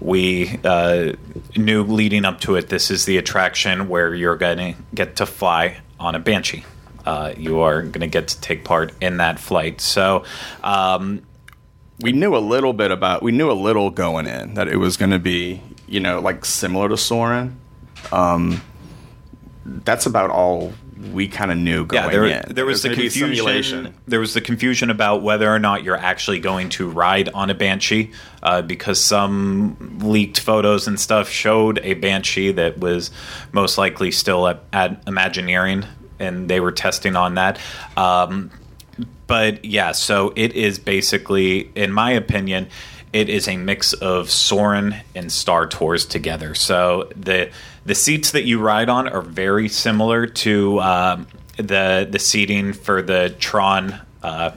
we 0.00 0.58
uh, 0.64 1.12
knew 1.56 1.82
leading 1.84 2.26
up 2.26 2.38
to 2.42 2.56
it. 2.56 2.68
This 2.68 2.90
is 2.90 3.06
the 3.06 3.16
attraction 3.16 3.88
where 3.88 4.14
you're 4.14 4.36
going 4.36 4.58
to 4.74 4.74
get 4.94 5.16
to 5.16 5.24
fly 5.26 5.78
on 5.98 6.14
a 6.14 6.18
banshee. 6.18 6.64
Uh, 7.08 7.32
you 7.36 7.60
are 7.60 7.80
going 7.82 8.00
to 8.00 8.06
get 8.06 8.28
to 8.28 8.40
take 8.40 8.64
part 8.64 8.92
in 9.00 9.16
that 9.16 9.38
flight. 9.38 9.80
So. 9.80 10.24
Um, 10.62 11.22
we 12.00 12.12
knew 12.12 12.36
a 12.36 12.38
little 12.38 12.72
bit 12.72 12.92
about 12.92 13.24
we 13.24 13.32
knew 13.32 13.50
a 13.50 13.58
little 13.68 13.90
going 13.90 14.28
in 14.28 14.54
that 14.54 14.68
it 14.68 14.76
was 14.76 14.96
going 14.96 15.10
to 15.10 15.18
be 15.18 15.60
you 15.88 15.98
know 15.98 16.20
like 16.20 16.44
similar 16.44 16.88
to 16.88 16.96
Soarin'. 16.96 17.56
Um, 18.12 18.62
that's 19.64 20.06
about 20.06 20.30
all 20.30 20.72
we 21.12 21.28
kind 21.28 21.50
of 21.50 21.58
knew 21.58 21.86
going 21.86 22.04
yeah, 22.04 22.10
there, 22.10 22.24
in. 22.24 22.54
there 22.54 22.66
was, 22.66 22.84
It 22.84 22.90
the 22.90 22.94
confusion. 22.94 23.34
simulation. 23.34 23.94
There 24.06 24.20
was 24.20 24.34
the 24.34 24.40
confusion 24.40 24.90
about 24.90 25.22
whether 25.22 25.52
or 25.52 25.58
not 25.58 25.84
you're 25.84 25.96
actually 25.96 26.40
going 26.40 26.70
to 26.70 26.88
ride 26.88 27.28
on 27.28 27.50
a 27.50 27.54
banshee, 27.54 28.12
uh, 28.42 28.62
because 28.62 29.00
some 29.00 29.98
leaked 30.02 30.40
photos 30.40 30.88
and 30.88 30.98
stuff 30.98 31.28
showed 31.28 31.78
a 31.82 31.94
banshee 31.94 32.52
that 32.52 32.78
was 32.78 33.10
most 33.52 33.78
likely 33.78 34.10
still 34.10 34.48
at, 34.48 34.62
at 34.72 35.02
Imagineering, 35.06 35.84
and 36.18 36.48
they 36.48 36.60
were 36.60 36.72
testing 36.72 37.16
on 37.16 37.34
that. 37.34 37.58
Um, 37.96 38.50
but 39.26 39.64
yeah, 39.64 39.92
so 39.92 40.32
it 40.36 40.54
is 40.54 40.78
basically, 40.78 41.70
in 41.74 41.92
my 41.92 42.12
opinion, 42.12 42.68
it 43.12 43.28
is 43.28 43.48
a 43.48 43.56
mix 43.56 43.92
of 43.92 44.30
Soarin' 44.30 44.96
and 45.14 45.30
Star 45.30 45.66
Tours 45.66 46.04
together. 46.04 46.54
So 46.54 47.10
the 47.16 47.50
the 47.84 47.94
seats 47.94 48.32
that 48.32 48.44
you 48.44 48.60
ride 48.60 48.88
on 48.88 49.08
are 49.08 49.22
very 49.22 49.68
similar 49.68 50.26
to 50.26 50.80
um, 50.80 51.26
the 51.56 52.06
the 52.10 52.18
seating 52.18 52.72
for 52.72 53.02
the 53.02 53.34
Tron 53.38 54.00
uh, 54.22 54.52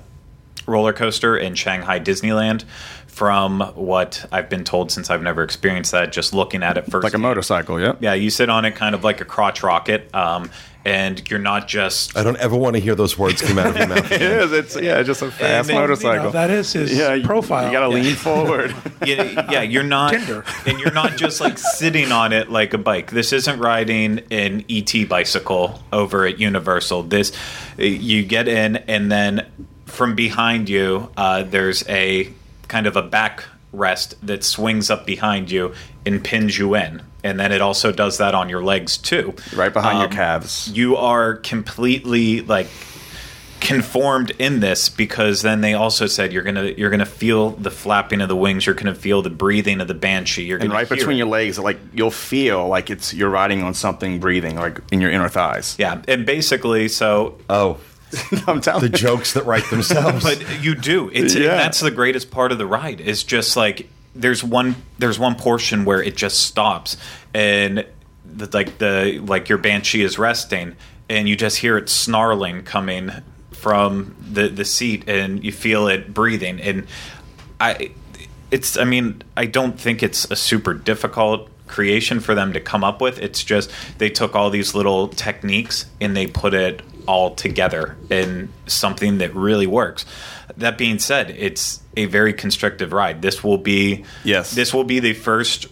roller 0.66 0.94
coaster 0.94 1.38
in 1.38 1.56
Shanghai 1.56 2.00
Disneyland. 2.00 2.66
From 3.08 3.60
what 3.76 4.26
I've 4.32 4.50
been 4.50 4.64
told, 4.64 4.90
since 4.90 5.10
I've 5.10 5.22
never 5.22 5.44
experienced 5.44 5.92
that, 5.92 6.14
just 6.14 6.34
looking 6.34 6.64
at 6.64 6.78
it 6.78 6.90
first, 6.90 7.04
like 7.04 7.14
a 7.14 7.20
motorcycle. 7.20 7.80
Yep. 7.80 7.98
Yeah, 8.02 8.14
you 8.14 8.30
sit 8.30 8.50
on 8.50 8.64
it 8.66 8.76
kind 8.76 8.96
of 8.96 9.04
like 9.04 9.20
a 9.20 9.26
crotch 9.26 9.64
rocket, 9.64 10.10
um, 10.16 10.50
and 10.84 11.30
you're 11.30 11.40
not 11.40 11.68
just 11.68 12.18
I 12.18 12.24
don't 12.24 12.38
ever 12.38 12.56
want 12.56 12.76
to 12.76 12.82
hear 12.82 12.96
those 12.96 13.18
words 13.18 13.42
come 13.42 13.60
out 13.60 13.68
of 13.72 13.78
your 13.78 13.88
mouth. 13.88 14.12
It 14.12 14.22
is. 14.22 14.52
It's 14.52 14.76
yeah, 14.82 15.02
just 15.04 15.22
a 15.22 15.30
fast 15.32 15.68
then, 15.68 15.76
You 15.76 15.82
motorcycle. 15.82 16.26
know, 16.26 16.32
that 16.32 16.50
is 16.50 16.74
his 16.74 16.98
yeah, 16.98 17.14
you- 17.14 17.26
profile. 17.26 17.68
You 17.68 17.72
got 17.72 17.82
to 17.82 17.90
lean 17.90 18.16
forward. 18.16 18.76
yeah, 19.06 19.50
yeah, 19.52 19.62
you're 19.62 19.84
not, 19.84 20.14
Tinder. 20.14 20.44
and 20.66 20.80
you're 20.80 20.94
not 20.94 21.18
just 21.18 21.40
like 21.42 21.58
sitting 21.58 22.12
on 22.12 22.34
it 22.34 22.50
like 22.52 22.74
a 22.74 22.78
bike. 22.78 23.12
This 23.12 23.32
isn't 23.34 23.60
riding 23.60 24.20
an 24.32 24.66
ET 24.70 25.08
bicycle 25.08 25.82
over 25.94 26.26
at 26.26 26.40
Universal. 26.40 27.04
This, 27.04 27.32
you 27.78 28.24
get 28.24 28.48
in, 28.48 28.78
and 28.78 29.12
then 29.12 29.46
from 29.86 30.16
behind 30.16 30.70
you, 30.70 31.10
uh, 31.18 31.44
there's 31.44 31.88
a 31.90 32.32
kind 32.68 32.88
of 32.88 32.96
a 32.96 33.02
back 33.02 33.44
rest 33.74 34.16
that 34.26 34.44
swings 34.44 34.90
up 34.90 35.06
behind 35.06 35.50
you 35.52 35.74
and 36.06 36.24
pins 36.24 36.58
you 36.58 36.76
in. 36.76 37.02
And 37.24 37.40
then 37.40 37.52
it 37.52 37.62
also 37.62 37.92
does 37.92 38.18
that 38.18 38.34
on 38.36 38.50
your 38.50 38.64
legs 38.64 38.98
too. 38.98 39.34
right 39.56 39.72
behind 39.72 40.00
your 40.00 40.08
Um, 40.08 40.14
calves. 40.14 40.72
You 40.74 40.98
are 40.98 41.36
completely 41.36 42.42
like 42.42 42.68
conformed 43.60 44.32
in 44.40 44.60
this 44.60 44.90
because 44.90 45.44
then 45.44 45.62
they 45.62 45.76
also 45.76 46.08
said 46.08 46.34
you're 46.34 46.42
gonna 46.42 46.74
you're 46.78 46.90
gonna 46.90 47.06
feel 47.06 47.52
the 47.52 47.70
flapping 47.70 48.20
of 48.20 48.28
the 48.28 48.36
wings, 48.36 48.66
you're 48.66 48.74
gonna 48.74 48.96
feel 48.96 49.22
the 49.22 49.30
breathing 49.30 49.80
of 49.82 49.88
the 49.88 49.94
banshee. 49.94 50.44
You're 50.44 50.58
And 50.58 50.70
gonna 50.70 50.80
right 50.80 50.90
between 50.90 51.16
it. 51.16 51.20
your 51.20 51.28
legs, 51.28 51.60
like 51.60 51.80
you'll 51.94 52.10
feel 52.10 52.68
like 52.68 52.90
it's 52.90 53.14
you're 53.14 53.30
riding 53.30 53.62
on 53.62 53.76
something 53.76 54.20
breathing, 54.20 54.56
like 54.56 54.80
in 54.92 55.00
your 55.00 55.12
inner 55.12 55.30
thighs. 55.30 55.76
yeah, 55.78 56.02
and 56.08 56.26
basically, 56.26 56.88
so 56.88 57.38
Oh, 57.50 57.78
I'm 58.48 58.62
telling 58.62 58.82
the 58.82 58.88
you. 58.88 58.98
jokes 58.98 59.34
that 59.34 59.46
write 59.46 59.70
themselves. 59.70 60.24
but 60.24 60.62
you 60.64 60.76
do. 60.76 61.10
It's 61.14 61.36
Yeah. 61.36 61.56
that's 61.56 61.80
the 61.80 61.92
greatest 61.92 62.32
part 62.32 62.52
of 62.52 62.58
the 62.58 62.66
ride. 62.66 63.02
Is 63.02 63.24
just 63.24 63.56
like 63.56 63.90
there's 64.16 64.44
one 64.44 64.76
there's 65.00 65.18
one 65.20 65.36
portion 65.36 65.86
where 65.86 66.02
it 66.04 66.16
just 66.18 66.40
stops 66.46 66.98
and 67.34 67.86
the, 68.26 68.50
like 68.54 68.78
the 68.78 69.20
like 69.26 69.48
your 69.50 69.58
banshee 69.58 70.02
is 70.04 70.18
resting 70.20 70.76
and 71.10 71.28
you 71.30 71.36
just 71.36 71.58
hear 71.58 71.78
it 71.78 71.90
snarling 71.90 72.64
coming 72.64 73.12
from 73.52 74.16
the 74.22 74.48
the 74.50 74.66
seat 74.66 75.08
and 75.08 75.44
you 75.44 75.52
feel 75.52 75.88
it 75.88 76.14
breathing 76.14 76.60
and 76.60 76.88
I 77.60 77.92
it's 78.52 78.76
I 78.78 78.84
mean 78.84 79.22
I 79.38 79.46
don't 79.46 79.80
think 79.80 80.04
it's 80.04 80.30
a 80.30 80.36
super 80.36 80.74
difficult 80.74 81.48
creation 81.68 82.20
for 82.20 82.36
them 82.36 82.52
to 82.52 82.60
come 82.60 82.84
up 82.84 83.00
with. 83.00 83.18
It's 83.20 83.42
just 83.46 83.72
they 83.98 84.10
took 84.10 84.36
all 84.36 84.50
these 84.50 84.76
little 84.76 85.08
techniques 85.08 85.86
and 86.02 86.18
they 86.18 86.28
put 86.28 86.54
it 86.54 86.82
all 87.08 87.36
together 87.36 87.96
in 88.10 88.50
something 88.68 89.18
that 89.20 89.34
really 89.36 89.68
works. 89.68 90.06
That 90.58 90.78
being 90.78 91.00
said, 91.00 91.32
it's 91.32 91.82
a 91.98 92.06
very 92.06 92.34
constrictive 92.34 92.94
ride. 92.94 93.22
This 93.22 93.44
will 93.44 93.58
be 93.58 94.06
Yes. 94.24 94.52
This 94.52 94.74
will 94.74 94.84
be 94.84 95.00
the 95.00 95.14
first 95.14 95.68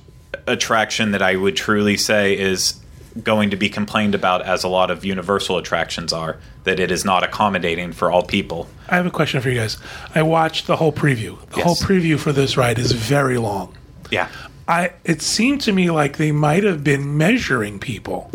attraction 0.47 1.11
that 1.11 1.21
I 1.21 1.35
would 1.35 1.55
truly 1.55 1.97
say 1.97 2.37
is 2.37 2.75
going 3.23 3.49
to 3.49 3.57
be 3.57 3.69
complained 3.69 4.15
about 4.15 4.43
as 4.45 4.63
a 4.63 4.67
lot 4.67 4.91
of 4.91 5.03
universal 5.03 5.57
attractions 5.57 6.13
are 6.13 6.37
that 6.63 6.79
it 6.79 6.91
is 6.91 7.03
not 7.03 7.23
accommodating 7.23 7.91
for 7.91 8.11
all 8.11 8.23
people. 8.23 8.67
I 8.87 8.95
have 8.95 9.05
a 9.05 9.11
question 9.11 9.41
for 9.41 9.49
you 9.49 9.59
guys. 9.59 9.77
I 10.13 10.21
watched 10.21 10.67
the 10.67 10.75
whole 10.77 10.93
preview. 10.93 11.37
The 11.49 11.57
Yes. 11.57 11.63
whole 11.65 11.75
preview 11.75 12.17
for 12.19 12.31
this 12.31 12.55
ride 12.55 12.77
is 12.79 12.91
very 12.91 13.37
long. 13.37 13.75
Yeah. 14.11 14.27
I 14.67 14.91
it 15.03 15.21
seemed 15.21 15.61
to 15.61 15.71
me 15.71 15.89
like 15.89 16.17
they 16.17 16.31
might 16.31 16.63
have 16.63 16.83
been 16.83 17.17
measuring 17.17 17.79
people 17.79 18.31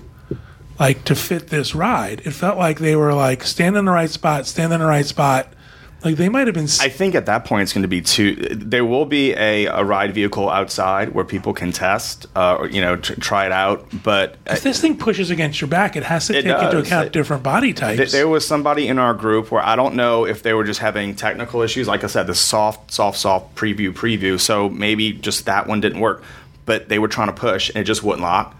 like 0.79 1.05
to 1.05 1.15
fit 1.15 1.49
this 1.49 1.75
ride. 1.75 2.21
It 2.25 2.33
felt 2.33 2.59
like 2.59 2.79
they 2.79 2.97
were 2.97 3.15
like 3.15 3.45
stand 3.45 3.77
in 3.77 3.85
the 3.85 3.93
right 3.93 4.11
spot, 4.11 4.47
stand 4.47 4.73
in 4.73 4.81
the 4.81 4.87
right 4.87 5.07
spot. 5.07 5.49
Like 6.03 6.17
they 6.17 6.29
might 6.29 6.47
have 6.49 6.55
been. 6.55 6.65
I 6.83 6.91
think 6.91 7.15
at 7.15 7.25
that 7.27 7.47
point 7.47 7.63
it's 7.63 7.73
going 7.73 7.81
to 7.81 7.89
be 7.89 8.03
two. 8.03 8.35
There 8.55 8.85
will 8.85 9.07
be 9.07 9.33
a, 9.33 9.65
a 9.65 9.83
ride 9.83 10.13
vehicle 10.13 10.51
outside 10.51 11.15
where 11.15 11.25
people 11.25 11.55
can 11.55 11.73
test, 11.73 12.27
uh, 12.37 12.57
or 12.57 12.69
you 12.69 12.83
know, 12.83 12.97
tr- 12.97 13.15
try 13.15 13.47
it 13.47 13.53
out. 13.53 13.87
But 14.03 14.33
uh, 14.47 14.53
if 14.53 14.63
this 14.63 14.83
thing 14.83 14.99
pushes 14.99 15.31
against 15.31 15.63
your 15.63 15.69
back, 15.69 15.97
it 15.97 16.03
has 16.03 16.27
to 16.27 16.35
It 16.37 16.43
take 16.43 16.53
into 16.57 16.71
does. 16.73 16.87
account 16.89 17.07
It- 17.07 17.13
different 17.15 17.43
body 17.43 17.73
th- 17.73 17.77
types. 17.97 18.13
there 18.13 18.29
was 18.29 18.47
somebody 18.47 18.87
in 18.87 18.99
our 18.99 19.15
group 19.15 19.51
where 19.51 19.65
I 19.65 19.77
don't 19.77 19.95
know 19.95 20.27
if 20.27 20.43
they 20.43 20.53
were 20.53 20.65
just 20.65 20.81
having 20.81 21.15
technical 21.15 21.63
issues. 21.63 21.89
Like 21.89 22.05
I 22.05 22.09
said, 22.09 22.27
the 22.27 22.35
soft, 22.35 22.93
soft, 22.93 23.17
soft 23.19 23.55
preview, 23.55 23.91
preview. 23.91 24.39
So 24.39 24.69
maybe 24.69 25.13
just 25.15 25.47
that 25.47 25.67
one 25.67 25.81
didn't 25.81 26.01
work, 26.01 26.23
but 26.67 26.91
they 26.91 26.99
were 26.99 27.09
trying 27.09 27.29
to 27.29 27.33
push 27.35 27.71
and 27.71 27.79
it 27.79 27.85
just 27.85 28.03
wouldn't 28.03 28.21
lock. 28.23 28.55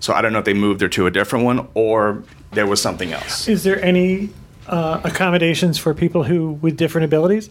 So 0.00 0.12
I 0.12 0.20
don't 0.22 0.32
know 0.32 0.38
if 0.40 0.44
they 0.44 0.54
moved 0.54 0.80
her 0.82 0.88
to 0.90 1.06
a 1.06 1.10
different 1.10 1.44
one 1.44 1.68
or 1.74 2.22
there 2.52 2.66
was 2.66 2.80
something 2.82 3.12
else. 3.12 3.48
Is 3.48 3.64
there 3.64 3.82
any 3.82 4.30
uh, 4.66 5.00
accommodations 5.04 5.78
for 5.78 5.94
people 5.94 6.24
who 6.24 6.52
with 6.62 6.76
different 6.76 7.04
abilities? 7.06 7.50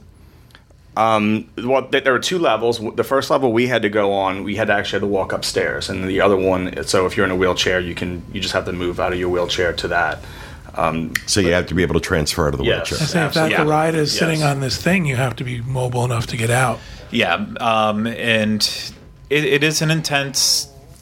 well, 0.96 1.88
th- 1.92 2.04
there 2.04 2.14
were 2.14 2.20
two 2.20 2.38
levels. 2.40 2.80
The 2.96 3.04
first 3.04 3.30
level 3.30 3.52
we 3.52 3.68
had 3.68 3.82
to 3.82 3.90
go 3.90 4.14
on, 4.14 4.44
we 4.44 4.56
had 4.56 4.68
to 4.68 4.74
actually 4.74 4.98
have 4.98 5.02
to 5.02 5.08
walk 5.08 5.34
upstairs, 5.34 5.90
and 5.90 6.08
the 6.08 6.22
other 6.22 6.36
one, 6.38 6.84
so 6.86 7.06
if 7.08 7.18
you're 7.18 7.26
in 7.26 7.32
a 7.32 7.36
wheelchair, 7.36 7.80
you 7.80 7.96
can 7.96 8.22
you 8.32 8.40
just 8.40 8.54
have 8.54 8.66
to 8.66 8.74
move 8.74 9.00
out 9.00 9.12
of 9.14 9.18
your 9.20 9.30
wheelchair 9.30 9.74
to 9.74 9.88
that. 9.88 10.20
So 11.28 11.40
you 11.40 11.52
have 11.54 11.68
to 11.68 11.76
be 11.76 11.82
able 11.84 11.94
to 11.96 12.00
transfer 12.00 12.48
out 12.48 12.54
of 12.54 12.60
the 12.60 12.66
Yes. 12.66 12.92
wheelchair. 12.92 12.98
I 13.06 13.08
say 13.08 13.26
if 13.26 13.34
that 13.34 13.44
Absolutely. 13.44 13.58
the 13.66 13.70
ride 13.72 13.96
is 13.96 14.14
Yes. 14.14 14.20
sitting 14.20 14.44
on 14.44 14.60
this 14.60 14.78
thing, 14.82 15.06
you 15.06 15.16
have 15.16 15.36
to 15.38 15.44
be 15.44 15.62
mobile 15.62 16.04
enough 16.06 16.28
to 16.28 16.38
get 16.38 16.50
out. 16.50 16.80
Yeah, 17.12 17.36
um, 17.60 18.08
and 18.08 18.62
it, 19.30 19.46
it 19.46 19.64
is 19.64 19.82
an 19.84 19.92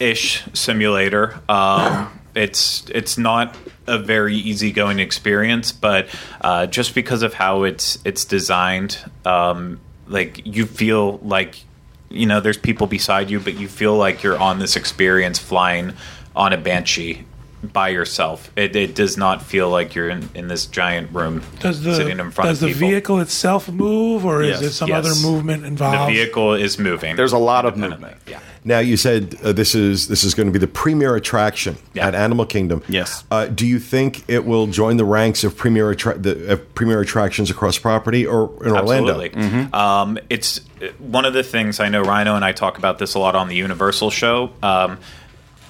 intense-ish 0.02 0.44
simulator. 0.54 1.40
Um, 1.48 2.20
it's 2.34 2.90
it's 2.90 3.18
not 3.18 3.56
a 3.88 3.98
very 3.98 4.36
easygoing 4.36 5.00
experience, 5.00 5.72
but 5.72 6.08
uh, 6.42 6.66
just 6.66 6.96
because 6.96 7.24
of 7.24 7.34
how 7.34 7.64
it's 7.64 8.00
it's 8.06 8.26
designed, 8.26 8.98
um, 9.26 9.80
like 10.08 10.46
you 10.46 10.66
feel 10.66 11.18
like 11.20 11.64
you 12.10 12.26
know 12.26 12.40
there's 12.40 12.58
people 12.58 12.88
beside 12.88 13.30
you, 13.30 13.40
but 13.40 13.60
you 13.60 13.68
feel 13.68 13.96
like 13.96 14.24
you're 14.24 14.38
on 14.38 14.60
this 14.60 14.76
experience 14.76 15.40
flying 15.40 15.94
on 16.36 16.54
a 16.54 16.58
banshee 16.58 17.26
by 17.64 17.90
yourself. 17.90 18.52
It, 18.56 18.76
it 18.76 18.96
does 18.96 19.18
not 19.18 19.42
feel 19.44 19.70
like 19.70 19.94
you're 19.94 20.10
in, 20.10 20.30
in 20.34 20.48
this 20.48 20.66
giant 20.66 21.12
room 21.14 21.44
Does 21.60 21.82
the 21.84 21.96
sitting 21.96 22.20
in 22.20 22.32
front 22.32 22.50
does 22.50 22.64
of 22.64 22.70
the 22.70 22.74
people. 22.74 22.90
vehicle 22.90 23.20
itself 23.20 23.70
move, 23.70 24.26
or 24.26 24.44
Yes. 24.44 24.62
is 24.62 24.68
it 24.68 24.72
some 24.74 24.90
Yes. 24.90 25.06
other 25.06 25.16
movement 25.28 25.66
involved? 25.66 26.10
the 26.10 26.14
vehicle 26.16 26.54
is 26.56 26.80
moving. 26.80 27.16
There's 27.16 27.34
a 27.34 27.38
lot 27.38 27.66
of 27.66 27.78
movement. 27.78 28.18
Yeah. 28.28 28.40
Now 28.64 28.78
you 28.80 28.96
said 28.98 29.36
uh, 29.44 29.52
this 29.54 29.74
is 29.74 30.08
this 30.08 30.24
is 30.24 30.34
going 30.36 30.46
to 30.48 30.52
be 30.52 30.60
the 30.60 30.68
premier 30.68 31.16
attraction 31.16 31.78
Yeah. 31.94 32.08
at 32.08 32.16
Animal 32.16 32.46
Kingdom. 32.46 32.84
Yes. 32.88 33.24
Uh, 33.32 33.46
do 33.48 33.66
you 33.66 33.80
think 33.80 34.24
it 34.28 34.46
will 34.46 34.68
join 34.68 34.98
the 34.98 35.06
ranks 35.06 35.44
of 35.44 35.58
premier 35.58 35.92
attra- 35.92 36.18
the, 36.18 36.54
of 36.54 36.76
premier 36.76 37.00
attractions 37.02 37.50
across 37.50 37.78
property 37.80 38.26
or 38.26 38.52
in 38.64 38.72
Orlando? 38.72 39.20
Absolutely. 39.20 39.74
Um, 39.74 40.18
it's 40.30 40.62
uh, 40.82 40.88
one 41.00 41.26
of 41.26 41.34
the 41.34 41.42
things 41.44 41.80
I 41.80 41.90
know 41.90 42.02
Rhino 42.04 42.36
and 42.36 42.46
I 42.46 42.52
talk 42.52 42.78
about 42.78 43.00
this 43.00 43.14
a 43.16 43.20
lot 43.20 43.36
on 43.36 43.48
the 43.48 43.56
Universal 43.56 44.12
show. 44.12 44.52
Um, 44.62 45.00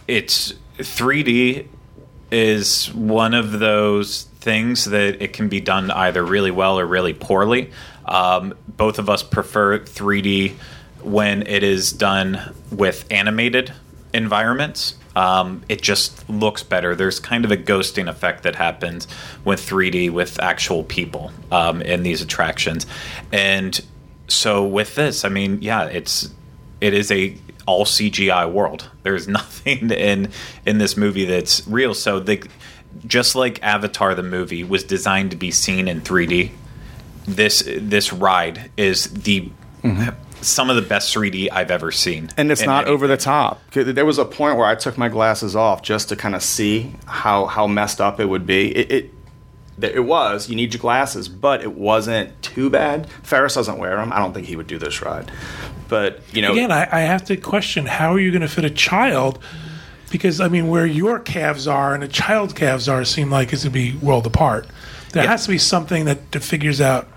it's 0.07 0.53
3D 0.77 1.67
is 2.31 2.93
one 2.93 3.33
of 3.33 3.59
those 3.59 4.23
things 4.39 4.85
that 4.85 5.21
it 5.21 5.33
can 5.33 5.49
be 5.49 5.59
done 5.59 5.91
either 5.91 6.23
really 6.23 6.51
well 6.51 6.79
or 6.79 6.85
really 6.85 7.13
poorly. 7.13 7.71
Um, 8.05 8.53
both 8.67 8.99
of 8.99 9.09
us 9.09 9.21
prefer 9.21 9.79
3D 9.79 10.53
when 11.03 11.45
it 11.47 11.63
is 11.63 11.91
done 11.91 12.53
with 12.71 13.05
animated 13.11 13.73
environments. 14.13 14.95
Um, 15.15 15.63
it 15.67 15.81
just 15.81 16.29
looks 16.29 16.63
better. 16.63 16.95
There's 16.95 17.19
kind 17.19 17.43
of 17.43 17.51
a 17.51 17.57
ghosting 17.57 18.07
effect 18.07 18.43
that 18.43 18.55
happens 18.55 19.07
with 19.43 19.59
3D 19.61 20.09
with 20.09 20.39
actual 20.39 20.83
people 20.83 21.31
um, 21.51 21.81
in 21.81 22.03
these 22.03 22.21
attractions, 22.21 22.87
and 23.31 23.81
so 24.29 24.65
with 24.65 24.95
this, 24.95 25.25
I 25.25 25.29
mean, 25.29 25.61
yeah, 25.61 25.85
it's 25.85 26.33
it 26.79 26.93
is 26.93 27.11
a 27.11 27.35
all 27.65 27.85
CGI 27.85 28.51
world. 28.51 28.89
There's 29.03 29.27
nothing 29.27 29.91
in 29.91 30.31
in 30.65 30.77
this 30.77 30.97
movie 30.97 31.25
that's 31.25 31.67
real. 31.67 31.93
So 31.93 32.19
the 32.19 32.47
just 33.05 33.35
like 33.35 33.61
Avatar 33.63 34.15
the 34.15 34.23
movie 34.23 34.63
was 34.63 34.83
designed 34.83 35.31
to 35.31 35.37
be 35.37 35.51
seen 35.51 35.87
in 35.87 36.01
3D, 36.01 36.51
this 37.25 37.63
this 37.65 38.11
ride 38.11 38.71
is 38.77 39.07
the 39.07 39.49
mm-hmm. 39.83 40.09
some 40.41 40.69
of 40.69 40.75
the 40.75 40.81
best 40.81 41.15
3D 41.15 41.49
I've 41.51 41.71
ever 41.71 41.91
seen. 41.91 42.29
And 42.37 42.51
it's 42.51 42.65
not 42.65 42.87
over 42.87 43.07
the 43.07 43.17
top. 43.17 43.61
There 43.71 44.05
was 44.05 44.17
a 44.17 44.25
point 44.25 44.57
where 44.57 44.67
I 44.67 44.75
took 44.75 44.97
my 44.97 45.09
glasses 45.09 45.55
off 45.55 45.81
just 45.81 46.09
to 46.09 46.15
kind 46.15 46.35
of 46.35 46.43
see 46.43 46.93
how 47.05 47.45
how 47.45 47.67
messed 47.67 48.01
up 48.01 48.19
it 48.19 48.25
would 48.25 48.45
be. 48.45 48.75
It, 48.75 48.91
it 48.91 49.13
it 49.81 50.05
was. 50.05 50.49
You 50.49 50.55
need 50.55 50.73
your 50.73 50.81
glasses, 50.81 51.27
but 51.29 51.61
it 51.61 51.73
wasn't 51.73 52.39
too 52.41 52.69
bad. 52.69 53.09
Ferris 53.23 53.55
doesn't 53.55 53.77
wear 53.77 53.97
them. 53.97 54.11
I 54.13 54.19
don't 54.19 54.33
think 54.33 54.47
he 54.47 54.55
would 54.55 54.67
do 54.67 54.77
this 54.77 55.01
ride. 55.01 55.31
But 55.91 56.21
you 56.33 56.41
know, 56.41 56.53
Again, 56.53 56.71
I, 56.71 56.87
I 56.89 57.01
have 57.01 57.25
to 57.25 57.35
question 57.35 57.85
how 57.85 58.13
are 58.13 58.19
you 58.19 58.31
going 58.31 58.41
to 58.43 58.47
fit 58.47 58.63
a 58.63 58.69
child? 58.69 59.39
Because 60.09 60.39
I 60.39 60.47
mean, 60.47 60.69
where 60.69 60.85
your 60.85 61.19
calves 61.19 61.67
are 61.67 61.93
and 61.93 62.01
a 62.01 62.07
child's 62.07 62.53
calves 62.53 62.87
are 62.87 63.03
seem 63.03 63.29
like 63.29 63.51
it's 63.51 63.63
to 63.63 63.69
be 63.69 63.97
world 63.97 64.25
apart. 64.25 64.67
There 65.11 65.23
Yeah. 65.23 65.29
has 65.29 65.43
to 65.43 65.49
be 65.51 65.57
something 65.57 66.05
that, 66.05 66.31
that 66.31 66.43
figures 66.43 66.79
out 66.79 67.09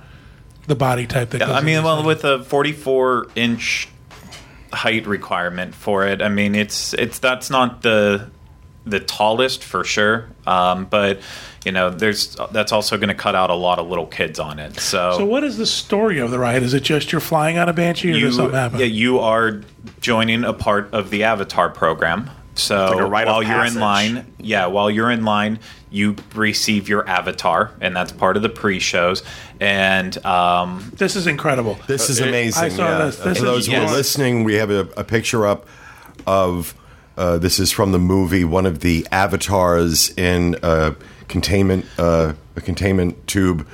the 0.67 0.75
body 0.75 1.07
type 1.07 1.31
that. 1.31 1.41
Yeah, 1.41 1.53
I 1.53 1.61
mean, 1.61 1.85
well, 1.85 2.03
with 2.05 2.25
a 2.25 2.43
44 2.43 3.29
inch 3.37 3.89
height 4.73 5.07
requirement 5.07 5.73
for 5.75 6.05
it, 6.05 6.21
I 6.21 6.29
mean, 6.29 6.57
it's 6.57 6.95
it's 6.95 7.21
that's 7.21 7.51
not 7.51 7.83
the 7.83 8.29
the 8.87 9.01
tallest 9.01 9.65
for 9.65 9.85
sure, 9.85 10.29
um, 10.47 10.85
but 10.87 11.21
you 11.65 11.73
know, 11.73 11.89
there's 11.91 12.37
that's 12.53 12.73
also 12.73 12.99
going 12.99 13.09
to 13.09 13.15
cut 13.15 13.35
out 13.35 13.49
a 13.51 13.55
lot 13.55 13.79
of 13.79 13.89
little 13.89 14.07
kids 14.07 14.39
on 14.39 14.59
it. 14.59 14.79
So, 14.79 15.17
So, 15.17 15.25
what 15.25 15.43
is 15.45 15.57
the 15.57 15.67
story 15.67 16.19
of 16.19 16.31
the 16.31 16.39
ride? 16.39 16.63
Is 16.63 16.75
it 16.75 16.83
just 16.83 17.11
you're 17.11 17.21
flying 17.23 17.57
on 17.57 17.69
a 17.69 17.73
banshee, 17.73 18.13
or 18.13 18.17
you, 18.17 18.27
does 18.27 18.37
something 18.37 18.55
happen? 18.55 18.79
yeah, 18.81 18.87
you 18.87 19.21
are 19.21 19.63
joining 20.01 20.45
a 20.45 20.53
part 20.53 20.93
of 20.93 21.11
the 21.11 21.25
Avatar 21.25 21.71
program. 21.71 22.31
So 22.57 22.87
like 22.87 23.01
a 23.01 23.07
rite 23.07 23.27
of 23.27 23.35
while 23.35 23.43
you're 23.43 23.65
in 23.65 23.81
line, 23.81 24.33
yeah, 24.39 24.67
while 24.67 24.89
you're 24.89 25.11
in 25.11 25.25
line, 25.25 25.59
you 25.91 26.15
receive 26.37 26.89
your 26.89 27.09
avatar, 27.09 27.73
and 27.81 27.97
that's 27.97 28.13
part 28.13 28.37
of 28.37 28.43
the 28.43 28.49
pre-shows. 28.49 29.25
And 29.59 30.25
um, 30.25 30.93
this 30.95 31.17
is 31.17 31.27
incredible. 31.27 31.79
This 31.89 32.11
is 32.11 32.21
amazing. 32.21 32.63
I 32.63 32.69
saw 32.69 32.89
yeah. 32.89 33.05
this. 33.07 33.17
This 33.17 33.25
For 33.25 33.31
is- 33.31 33.41
those 33.41 33.67
who 33.67 33.73
yes. 33.73 33.91
are 33.91 33.93
listening, 33.93 34.45
we 34.45 34.55
have 34.55 34.71
a, 34.71 34.89
a 34.97 35.03
picture 35.03 35.47
up 35.47 35.67
of 36.29 36.75
uh, 37.17 37.39
this 37.39 37.59
is 37.59 37.71
from 37.73 37.93
the 37.93 37.99
movie. 37.99 38.45
One 38.45 38.67
of 38.67 38.81
the 38.81 39.07
avatars 39.13 40.11
in 40.17 40.57
a 40.63 40.95
containment 41.29 41.87
uh, 41.99 42.35
a 42.57 42.61
containment 42.61 43.27
tube 43.27 43.67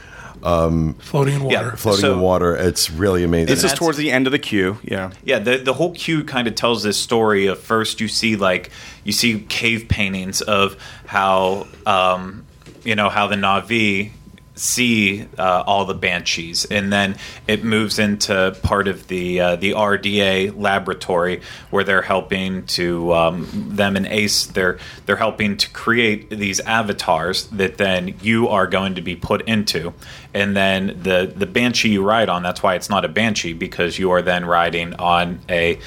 floating 0.42 1.34
in 1.34 1.42
water. 1.44 1.54
Yeah. 1.54 1.74
floating 1.74 2.00
So- 2.00 2.12
in 2.14 2.20
water. 2.20 2.56
It's 2.56 2.90
really 2.90 3.24
amazing. 3.24 3.46
this 3.46 3.64
is 3.64 3.74
towards 3.74 3.98
the 3.98 4.10
end 4.10 4.26
of 4.26 4.32
the 4.32 4.38
queue. 4.38 4.78
Yeah. 4.82 5.10
Yeah, 5.24 5.38
the 5.38 5.58
the 5.58 5.74
whole 5.74 5.92
queue 5.92 6.24
kind 6.24 6.48
of 6.48 6.54
tells 6.54 6.82
this 6.82 6.96
story 6.96 7.46
of 7.46 7.58
first 7.58 8.00
you 8.00 8.08
see 8.08 8.36
like 8.36 8.70
you 9.04 9.12
see 9.12 9.40
cave 9.40 9.86
paintings 9.88 10.40
of 10.40 10.76
how 11.06 11.66
um, 11.86 12.44
you 12.84 12.94
know 12.94 13.08
how 13.08 13.26
the 13.26 13.36
Na'vi 13.36 14.12
see 14.60 15.26
uh, 15.38 15.64
all 15.66 15.86
the 15.86 15.94
banshees, 15.94 16.66
and 16.66 16.92
then 16.92 17.16
it 17.48 17.64
moves 17.64 17.98
into 17.98 18.56
part 18.62 18.88
of 18.88 19.08
the 19.08 19.40
uh, 19.40 19.56
the 19.56 19.72
RDA 19.72 20.58
laboratory 20.60 21.40
where 21.70 21.82
they're 21.82 22.02
helping 22.02 22.66
to 22.66 23.12
um, 23.14 23.48
them 23.74 23.96
and 23.96 24.06
Ace 24.06 24.46
they're 24.46 24.78
they're 25.06 25.16
helping 25.16 25.56
to 25.56 25.70
create 25.70 26.28
these 26.30 26.60
avatars 26.60 27.46
that 27.48 27.78
then 27.78 28.14
you 28.22 28.48
are 28.48 28.66
going 28.66 28.94
to 28.96 29.00
be 29.00 29.16
put 29.16 29.42
into, 29.48 29.94
and 30.34 30.54
then 30.56 30.98
the 31.02 31.32
the 31.34 31.46
banshee 31.46 31.88
you 31.90 32.02
ride 32.04 32.28
on. 32.28 32.42
That's 32.42 32.62
why 32.62 32.74
it's 32.74 32.90
not 32.90 33.04
a 33.04 33.08
banshee 33.08 33.54
because 33.54 33.98
you 33.98 34.10
are 34.10 34.22
then 34.22 34.44
riding 34.44 34.94
on 34.94 35.40
a 35.48 35.78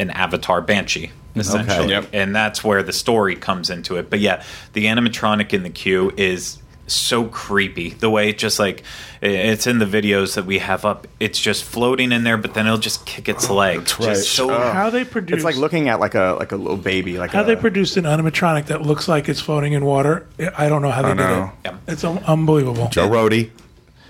an 0.00 0.10
avatar 0.10 0.60
banshee 0.60 1.12
essentially 1.36 1.88
Yep. 1.90 2.10
and 2.12 2.34
that's 2.34 2.62
where 2.62 2.82
the 2.84 2.92
story 2.92 3.34
comes 3.34 3.68
into 3.68 3.96
it 3.96 4.08
but 4.08 4.20
yeah 4.20 4.42
the 4.72 4.84
animatronic 4.86 5.52
in 5.52 5.64
the 5.64 5.70
queue 5.70 6.12
is 6.16 6.58
so 6.86 7.24
creepy 7.24 7.90
the 7.90 8.10
way 8.10 8.28
it 8.28 8.36
just 8.36 8.58
like 8.58 8.82
it's 9.22 9.66
in 9.66 9.78
the 9.78 9.86
videos 9.86 10.34
that 10.34 10.44
we 10.44 10.58
have 10.58 10.84
up 10.84 11.06
it's 11.18 11.40
just 11.40 11.64
floating 11.64 12.12
in 12.12 12.24
there 12.24 12.36
but 12.36 12.52
then 12.52 12.66
it'll 12.66 12.76
just 12.76 13.06
kick 13.06 13.26
its 13.26 13.48
oh, 13.48 13.54
leg 13.54 13.78
that's 13.78 13.98
right. 14.00 14.16
so 14.16 14.50
oh. 14.50 14.72
How 14.74 14.90
they 14.90 15.04
produce? 15.04 15.36
It's 15.36 15.44
like 15.44 15.56
looking 15.56 15.88
at 15.88 16.00
like 16.00 16.14
a 16.14 16.36
like 16.38 16.52
a 16.52 16.56
little 16.56 16.76
baby. 16.76 17.18
Like 17.18 17.30
How 17.30 17.42
a, 17.42 17.44
they 17.44 17.56
produced 17.56 17.96
an 17.96 18.04
animatronic 18.04 18.66
that 18.66 18.82
looks 18.82 19.08
like 19.08 19.28
it's 19.28 19.40
floating 19.40 19.72
in 19.72 19.84
water? 19.84 20.26
I 20.56 20.68
don't 20.68 20.82
know 20.82 20.90
how 20.90 21.02
they 21.02 21.08
did 21.08 21.16
know. 21.16 21.52
it. 21.64 21.70
Yeah. 21.70 21.76
It's 21.88 22.04
un- 22.04 22.22
unbelievable. 22.24 22.88
Joe 22.88 23.08
Rohde, 23.08 23.50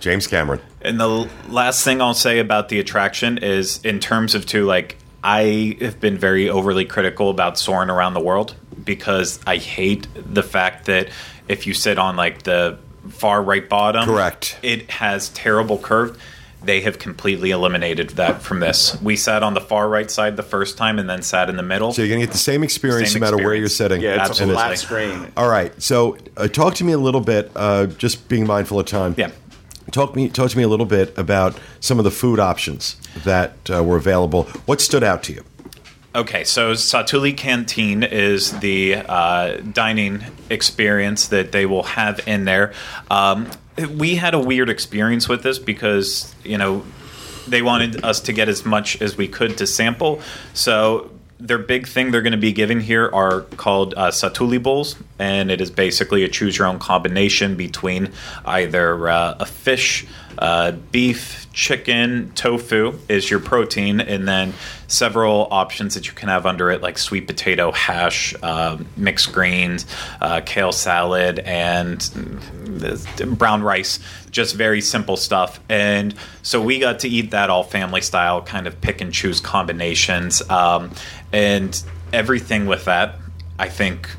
James 0.00 0.26
Cameron. 0.26 0.60
And 0.80 1.00
the 1.00 1.28
last 1.48 1.84
thing 1.84 2.00
I'll 2.00 2.14
say 2.14 2.38
about 2.38 2.68
the 2.68 2.80
attraction 2.80 3.38
is 3.38 3.80
in 3.84 4.00
terms 4.00 4.34
of 4.34 4.46
too 4.46 4.64
like 4.64 4.96
I 5.22 5.76
have 5.80 6.00
been 6.00 6.18
very 6.18 6.48
overly 6.48 6.84
critical 6.84 7.30
about 7.30 7.58
Soarin' 7.58 7.90
Around 7.90 8.14
the 8.14 8.20
World 8.20 8.54
because 8.84 9.40
I 9.46 9.56
hate 9.56 10.06
the 10.14 10.42
fact 10.42 10.86
that 10.86 11.08
if 11.48 11.66
you 11.66 11.74
sit 11.74 11.98
on 11.98 12.16
like 12.16 12.42
the 12.42 12.78
far 13.10 13.42
right 13.42 13.68
bottom, 13.68 14.04
Correct. 14.06 14.58
it 14.62 14.90
has 14.90 15.28
terrible 15.30 15.78
curve. 15.78 16.18
They 16.62 16.80
have 16.80 16.98
completely 16.98 17.50
eliminated 17.50 18.10
that 18.10 18.40
from 18.40 18.60
this. 18.60 18.98
We 19.02 19.16
sat 19.16 19.42
on 19.42 19.52
the 19.52 19.60
far 19.60 19.86
right 19.86 20.10
side 20.10 20.38
the 20.38 20.42
first 20.42 20.78
time 20.78 20.98
and 20.98 21.10
then 21.10 21.20
sat 21.20 21.50
in 21.50 21.56
the 21.56 21.62
middle. 21.62 21.92
So 21.92 22.00
you're 22.00 22.08
going 22.08 22.20
to 22.20 22.26
get 22.26 22.32
the 22.32 22.38
same 22.38 22.62
experience 22.64 23.12
Same 23.12 23.20
no 23.20 23.26
matter 23.26 23.36
where 23.36 23.54
you're 23.54 23.66
experience. 23.66 23.76
sitting. 23.76 24.00
yeah, 24.00 24.26
it's 24.26 24.40
a 24.40 24.44
And 24.44 24.52
flat 24.52 24.78
screen. 24.78 25.30
All 25.36 25.48
right. 25.50 25.72
So 25.82 26.16
uh, 26.38 26.48
talk 26.48 26.74
to 26.76 26.84
me 26.84 26.92
a 26.92 26.98
little 26.98 27.20
bit, 27.20 27.50
uh, 27.54 27.86
just 27.86 28.28
being 28.30 28.46
mindful 28.46 28.80
of 28.80 28.86
time. 28.86 29.14
Yeah. 29.18 29.30
talk 29.92 30.16
me 30.16 30.30
talk 30.30 30.50
to 30.52 30.56
me 30.56 30.62
a 30.62 30.68
little 30.68 30.86
bit 30.86 31.12
about 31.18 31.60
some 31.80 31.98
of 31.98 32.04
the 32.04 32.10
food 32.10 32.40
options 32.40 32.96
that 33.24 33.54
uh, 33.70 33.84
were 33.84 33.98
available. 33.98 34.44
What 34.64 34.80
stood 34.80 35.04
out 35.04 35.22
to 35.24 35.34
you? 35.34 35.44
Okay, 36.14 36.44
so 36.44 36.74
Satuli 36.74 37.36
Canteen 37.36 38.04
is 38.04 38.52
the 38.60 38.94
uh, 38.94 39.56
dining 39.56 40.22
experience 40.48 41.26
that 41.28 41.50
they 41.50 41.66
will 41.66 41.82
have 41.82 42.20
in 42.28 42.44
there. 42.44 42.72
Um, 43.10 43.50
we 43.90 44.14
had 44.14 44.32
a 44.32 44.38
weird 44.38 44.70
experience 44.70 45.28
with 45.28 45.42
this 45.42 45.58
because, 45.58 46.32
you 46.44 46.56
know, 46.56 46.84
they 47.48 47.62
wanted 47.62 48.04
us 48.04 48.20
to 48.20 48.32
get 48.32 48.48
as 48.48 48.64
much 48.64 49.02
as 49.02 49.16
we 49.16 49.26
could 49.26 49.58
to 49.58 49.66
sample. 49.66 50.22
So 50.52 51.10
their 51.40 51.58
big 51.58 51.88
thing 51.88 52.12
they're 52.12 52.22
going 52.22 52.30
to 52.30 52.38
be 52.38 52.52
giving 52.52 52.80
here 52.80 53.10
are 53.12 53.40
called 53.40 53.94
uh, 53.96 54.12
satuli 54.12 54.62
bowls, 54.62 54.94
and 55.18 55.50
it 55.50 55.60
is 55.60 55.72
basically 55.72 56.22
a 56.22 56.28
choose 56.28 56.56
your 56.56 56.68
own 56.68 56.78
combination 56.78 57.56
between 57.56 58.12
either 58.44 59.08
uh, 59.08 59.36
a 59.40 59.46
fish, 59.46 60.06
uh, 60.38 60.70
beef, 60.92 61.43
chicken, 61.54 62.32
tofu 62.34 62.98
is 63.08 63.30
your 63.30 63.38
protein, 63.38 64.00
and 64.00 64.26
then 64.26 64.52
several 64.88 65.46
options 65.50 65.94
that 65.94 66.06
you 66.06 66.12
can 66.12 66.28
have 66.28 66.44
under 66.44 66.70
it, 66.70 66.82
like 66.82 66.98
sweet 66.98 67.26
potato 67.26 67.70
hash, 67.70 68.34
uh, 68.42 68.76
mixed 68.96 69.32
greens, 69.32 69.86
uh, 70.20 70.40
kale 70.44 70.72
salad, 70.72 71.38
and 71.38 72.00
mm, 72.00 73.38
brown 73.38 73.62
rice. 73.62 74.00
Just 74.30 74.56
very 74.56 74.80
simple 74.80 75.16
stuff. 75.16 75.60
And 75.68 76.14
so 76.42 76.60
we 76.60 76.80
got 76.80 76.98
to 77.00 77.08
eat 77.08 77.30
that 77.30 77.50
all 77.50 77.62
family 77.62 78.00
style, 78.00 78.42
kind 78.42 78.66
of 78.66 78.80
pick 78.80 79.00
and 79.00 79.12
choose 79.12 79.40
combinations. 79.40 80.42
Um, 80.50 80.90
and 81.32 81.80
everything 82.12 82.66
with 82.66 82.84
that, 82.86 83.16
I 83.58 83.68
think. 83.68 84.10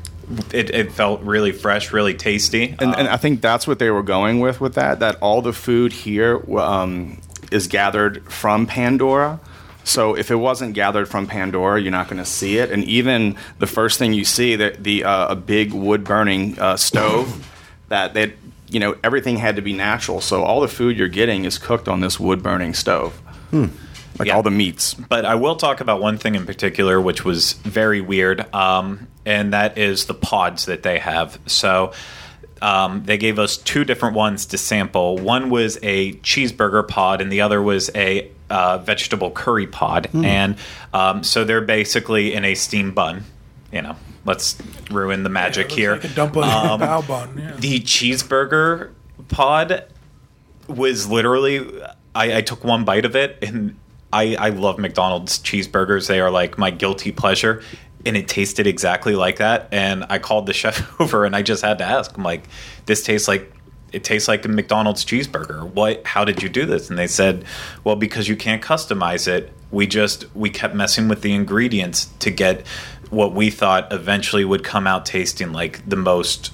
It, 0.52 0.70
it 0.70 0.92
felt 0.92 1.22
really 1.22 1.52
fresh, 1.52 1.92
really 1.92 2.14
tasty. 2.14 2.74
And, 2.80 2.94
and 2.94 3.08
I 3.08 3.16
think 3.16 3.40
that's 3.40 3.66
what 3.66 3.78
they 3.78 3.90
were 3.90 4.02
going 4.02 4.40
with 4.40 4.60
with 4.60 4.74
that. 4.74 4.98
That 4.98 5.16
all 5.20 5.40
the 5.40 5.52
food 5.52 5.92
here 5.92 6.42
um, 6.58 7.20
is 7.52 7.68
gathered 7.68 8.24
from 8.30 8.66
Pandora. 8.66 9.40
So 9.84 10.16
if 10.16 10.32
it 10.32 10.36
wasn't 10.36 10.74
gathered 10.74 11.08
from 11.08 11.28
Pandora, 11.28 11.80
you're 11.80 11.92
not 11.92 12.08
going 12.08 12.18
to 12.18 12.28
see 12.28 12.58
it. 12.58 12.72
And 12.72 12.82
even 12.84 13.36
the 13.60 13.68
first 13.68 14.00
thing 14.00 14.12
you 14.12 14.24
see, 14.24 14.56
the, 14.56 14.76
the 14.76 15.04
uh, 15.04 15.28
a 15.28 15.36
big 15.36 15.72
wood 15.72 16.02
burning 16.02 16.58
uh, 16.58 16.76
stove 16.76 17.48
that 17.88 18.12
they, 18.12 18.34
you 18.68 18.80
know, 18.80 18.96
everything 19.04 19.36
had 19.36 19.54
to 19.56 19.62
be 19.62 19.72
natural. 19.72 20.20
So 20.20 20.42
all 20.42 20.60
the 20.60 20.68
food 20.68 20.98
you're 20.98 21.06
getting 21.06 21.44
is 21.44 21.56
cooked 21.56 21.86
on 21.86 22.00
this 22.00 22.18
wood 22.18 22.42
burning 22.42 22.74
stove. 22.74 23.20
Like 24.18 24.28
Yeah. 24.28 24.36
all 24.36 24.42
the 24.42 24.50
meats. 24.50 24.94
But 24.94 25.24
I 25.24 25.34
will 25.34 25.56
talk 25.56 25.80
about 25.80 26.00
one 26.00 26.16
thing 26.18 26.34
in 26.34 26.46
particular, 26.46 27.00
which 27.00 27.24
was 27.24 27.54
very 27.54 28.00
weird, 28.00 28.52
um, 28.54 29.08
and 29.24 29.52
that 29.52 29.76
is 29.78 30.06
the 30.06 30.14
pods 30.14 30.66
that 30.66 30.82
they 30.82 30.98
have. 30.98 31.38
So 31.46 31.92
um, 32.62 33.02
they 33.04 33.18
gave 33.18 33.38
us 33.38 33.56
two 33.58 33.84
different 33.84 34.14
ones 34.16 34.46
to 34.46 34.58
sample. 34.58 35.18
One 35.18 35.50
was 35.50 35.78
a 35.82 36.14
cheeseburger 36.14 36.86
pod, 36.88 37.20
and 37.20 37.30
the 37.30 37.42
other 37.42 37.60
was 37.60 37.90
a 37.94 38.30
uh, 38.48 38.78
vegetable 38.78 39.30
curry 39.30 39.66
pod. 39.66 40.08
And 40.14 40.56
um, 40.94 41.22
so 41.22 41.44
they're 41.44 41.60
basically 41.60 42.32
in 42.32 42.44
a 42.44 42.54
steam 42.54 42.92
bun. 42.92 43.24
You 43.72 43.82
know, 43.82 43.96
let's 44.24 44.56
ruin 44.90 45.22
the 45.24 45.28
magic 45.28 45.66
It 45.66 45.68
looks 45.70 45.74
here. 45.76 45.92
like 45.96 46.04
a 46.04 46.08
dumpling 46.08 46.48
Um, 46.48 46.80
bao 46.80 47.06
bun. 47.06 47.36
Yeah. 47.38 47.52
the 47.58 47.80
cheeseburger 47.80 48.92
pod 49.28 49.84
was 50.68 51.08
literally 51.08 51.60
I, 52.14 52.38
I 52.38 52.40
took 52.40 52.64
one 52.64 52.84
bite 52.84 53.04
of 53.04 53.14
it 53.16 53.38
and 53.42 53.76
I, 54.12 54.36
I 54.36 54.48
love 54.50 54.78
McDonald's 54.78 55.38
cheeseburgers. 55.38 56.06
They 56.08 56.20
are 56.20 56.30
like 56.30 56.58
my 56.58 56.70
guilty 56.70 57.12
pleasure. 57.12 57.62
And 58.04 58.16
it 58.16 58.28
tasted 58.28 58.66
exactly 58.66 59.16
like 59.16 59.38
that. 59.38 59.68
And 59.72 60.04
I 60.08 60.18
called 60.18 60.46
the 60.46 60.52
chef 60.54 61.00
over 61.00 61.24
and 61.24 61.34
I 61.34 61.42
just 61.42 61.62
had 61.62 61.78
to 61.78 61.84
ask. 61.84 62.16
I'm 62.16 62.22
like, 62.22 62.44
this 62.86 63.02
tastes 63.02 63.28
like 63.28 63.52
it 63.92 64.04
tastes 64.04 64.28
like 64.28 64.44
a 64.44 64.48
McDonald's 64.48 65.04
cheeseburger. 65.04 65.68
What 65.72 66.06
how 66.06 66.24
did 66.24 66.42
you 66.42 66.48
do 66.48 66.66
this? 66.66 66.90
And 66.90 66.98
they 66.98 67.06
said, 67.06 67.44
Well, 67.84 67.96
because 67.96 68.28
you 68.28 68.36
can't 68.36 68.62
customize 68.62 69.26
it, 69.28 69.52
we 69.70 69.86
just 69.86 70.34
we 70.34 70.50
kept 70.50 70.74
messing 70.74 71.08
with 71.08 71.22
the 71.22 71.34
ingredients 71.34 72.06
to 72.20 72.30
get 72.30 72.66
what 73.10 73.32
we 73.32 73.50
thought 73.50 73.92
eventually 73.92 74.44
would 74.44 74.64
come 74.64 74.86
out 74.86 75.06
tasting 75.06 75.52
like 75.52 75.88
the 75.88 75.96
most 75.96 76.52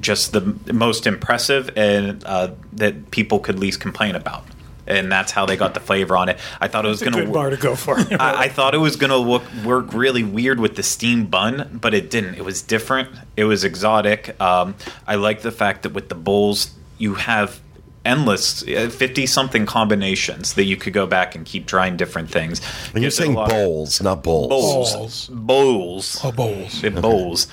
just 0.00 0.32
the 0.32 0.72
most 0.72 1.06
impressive 1.06 1.70
and 1.76 2.22
uh, 2.24 2.50
that 2.72 3.10
people 3.10 3.38
could 3.40 3.58
least 3.58 3.80
complain 3.80 4.14
about. 4.14 4.44
And 4.86 5.10
that's 5.10 5.32
how 5.32 5.46
they 5.46 5.56
got 5.56 5.74
the 5.74 5.80
flavor 5.80 6.16
on 6.16 6.28
it. 6.28 6.38
I 6.60 6.68
thought 6.68 6.84
it 6.84 6.88
was 6.88 7.00
It's 7.00 7.08
a 7.08 7.12
going 7.12 7.26
good 7.26 7.32
bar 7.34 7.50
to 7.50 7.56
go 7.56 7.74
for. 7.74 7.96
I, 8.20 8.44
I 8.44 8.48
thought 8.48 8.74
it 8.74 8.78
was 8.78 8.96
going 8.96 9.10
to 9.10 9.16
look 9.16 9.42
work 9.64 9.92
really 9.94 10.22
weird 10.22 10.60
with 10.60 10.76
the 10.76 10.82
steam 10.82 11.26
bun, 11.26 11.78
but 11.80 11.94
it 11.94 12.10
didn't. 12.10 12.34
It 12.34 12.44
was 12.44 12.60
different. 12.60 13.08
It 13.36 13.44
was 13.44 13.64
exotic. 13.64 14.38
Um, 14.40 14.74
I 15.06 15.14
like 15.14 15.40
the 15.42 15.52
fact 15.52 15.84
that 15.84 15.92
with 15.94 16.08
the 16.10 16.14
bowls, 16.14 16.70
you 16.98 17.14
have 17.14 17.60
endless 18.04 18.62
fifty 18.62 19.24
something 19.24 19.64
combinations 19.64 20.52
that 20.54 20.64
you 20.64 20.76
could 20.76 20.92
go 20.92 21.06
back 21.06 21.34
and 21.34 21.46
keep 21.46 21.66
trying 21.66 21.96
different 21.96 22.30
things. 22.30 22.60
And 22.92 23.02
you're 23.02 23.04
Gives 23.10 23.18
it 23.18 23.22
a 23.22 23.24
saying 23.24 23.34
bowls, 23.34 24.02
not 24.02 24.22
bowls. 24.22 24.48
bowls, 24.50 24.94
Bowls. 24.94 25.28
bowls, 25.30 26.20
Oh, 26.22 26.32
bowls. 26.32 26.84
It 26.84 26.94
bowls. 27.00 27.46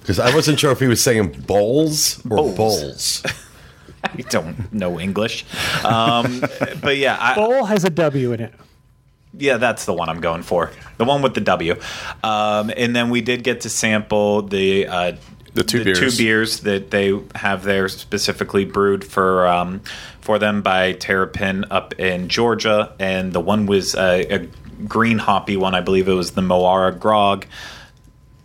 Because 0.00 0.18
I 0.18 0.34
wasn't 0.34 0.58
sure 0.58 0.72
if 0.72 0.80
he 0.80 0.86
was 0.88 1.02
saying 1.02 1.42
bowls 1.46 2.18
or 2.24 2.38
Bowls. 2.38 2.56
bowls. 2.56 3.22
I 4.04 4.22
don't 4.30 4.72
know 4.72 4.98
English, 4.98 5.44
um, 5.84 6.40
but 6.80 6.96
yeah, 6.96 7.16
I, 7.20 7.34
Bowl 7.34 7.64
has 7.66 7.84
a 7.84 7.90
W 7.90 8.32
in 8.32 8.40
it. 8.40 8.54
Yeah, 9.38 9.56
that's 9.56 9.86
the 9.86 9.94
one 9.94 10.08
I'm 10.10 10.20
going 10.20 10.42
for. 10.42 10.70
The 10.98 11.04
one 11.04 11.22
with 11.22 11.34
the 11.34 11.40
W. 11.40 11.76
Um, 12.22 12.70
and 12.76 12.94
then 12.94 13.08
we 13.08 13.22
did 13.22 13.42
get 13.44 13.62
to 13.62 13.70
sample 13.70 14.42
the 14.42 14.86
uh, 14.86 15.12
The 15.54 15.64
two 15.64 15.84
beers. 15.84 15.98
two 15.98 16.10
beers 16.22 16.60
that 16.60 16.90
they 16.90 17.18
have 17.34 17.62
there 17.64 17.88
specifically 17.88 18.64
brewed 18.66 19.04
for 19.04 19.46
um, 19.46 19.80
for 20.20 20.38
them 20.38 20.60
by 20.62 20.92
Terrapin 20.92 21.64
up 21.70 21.98
in 21.98 22.28
Georgia, 22.28 22.92
and 22.98 23.32
the 23.32 23.40
one 23.40 23.64
was 23.66 23.94
a, 23.94 24.26
a 24.34 24.48
green 24.86 25.18
hoppy 25.18 25.56
one. 25.56 25.74
I 25.74 25.80
believe 25.80 26.08
it 26.08 26.14
was 26.14 26.32
the 26.32 26.42
Mo'ara 26.42 26.92
Grog. 26.92 27.46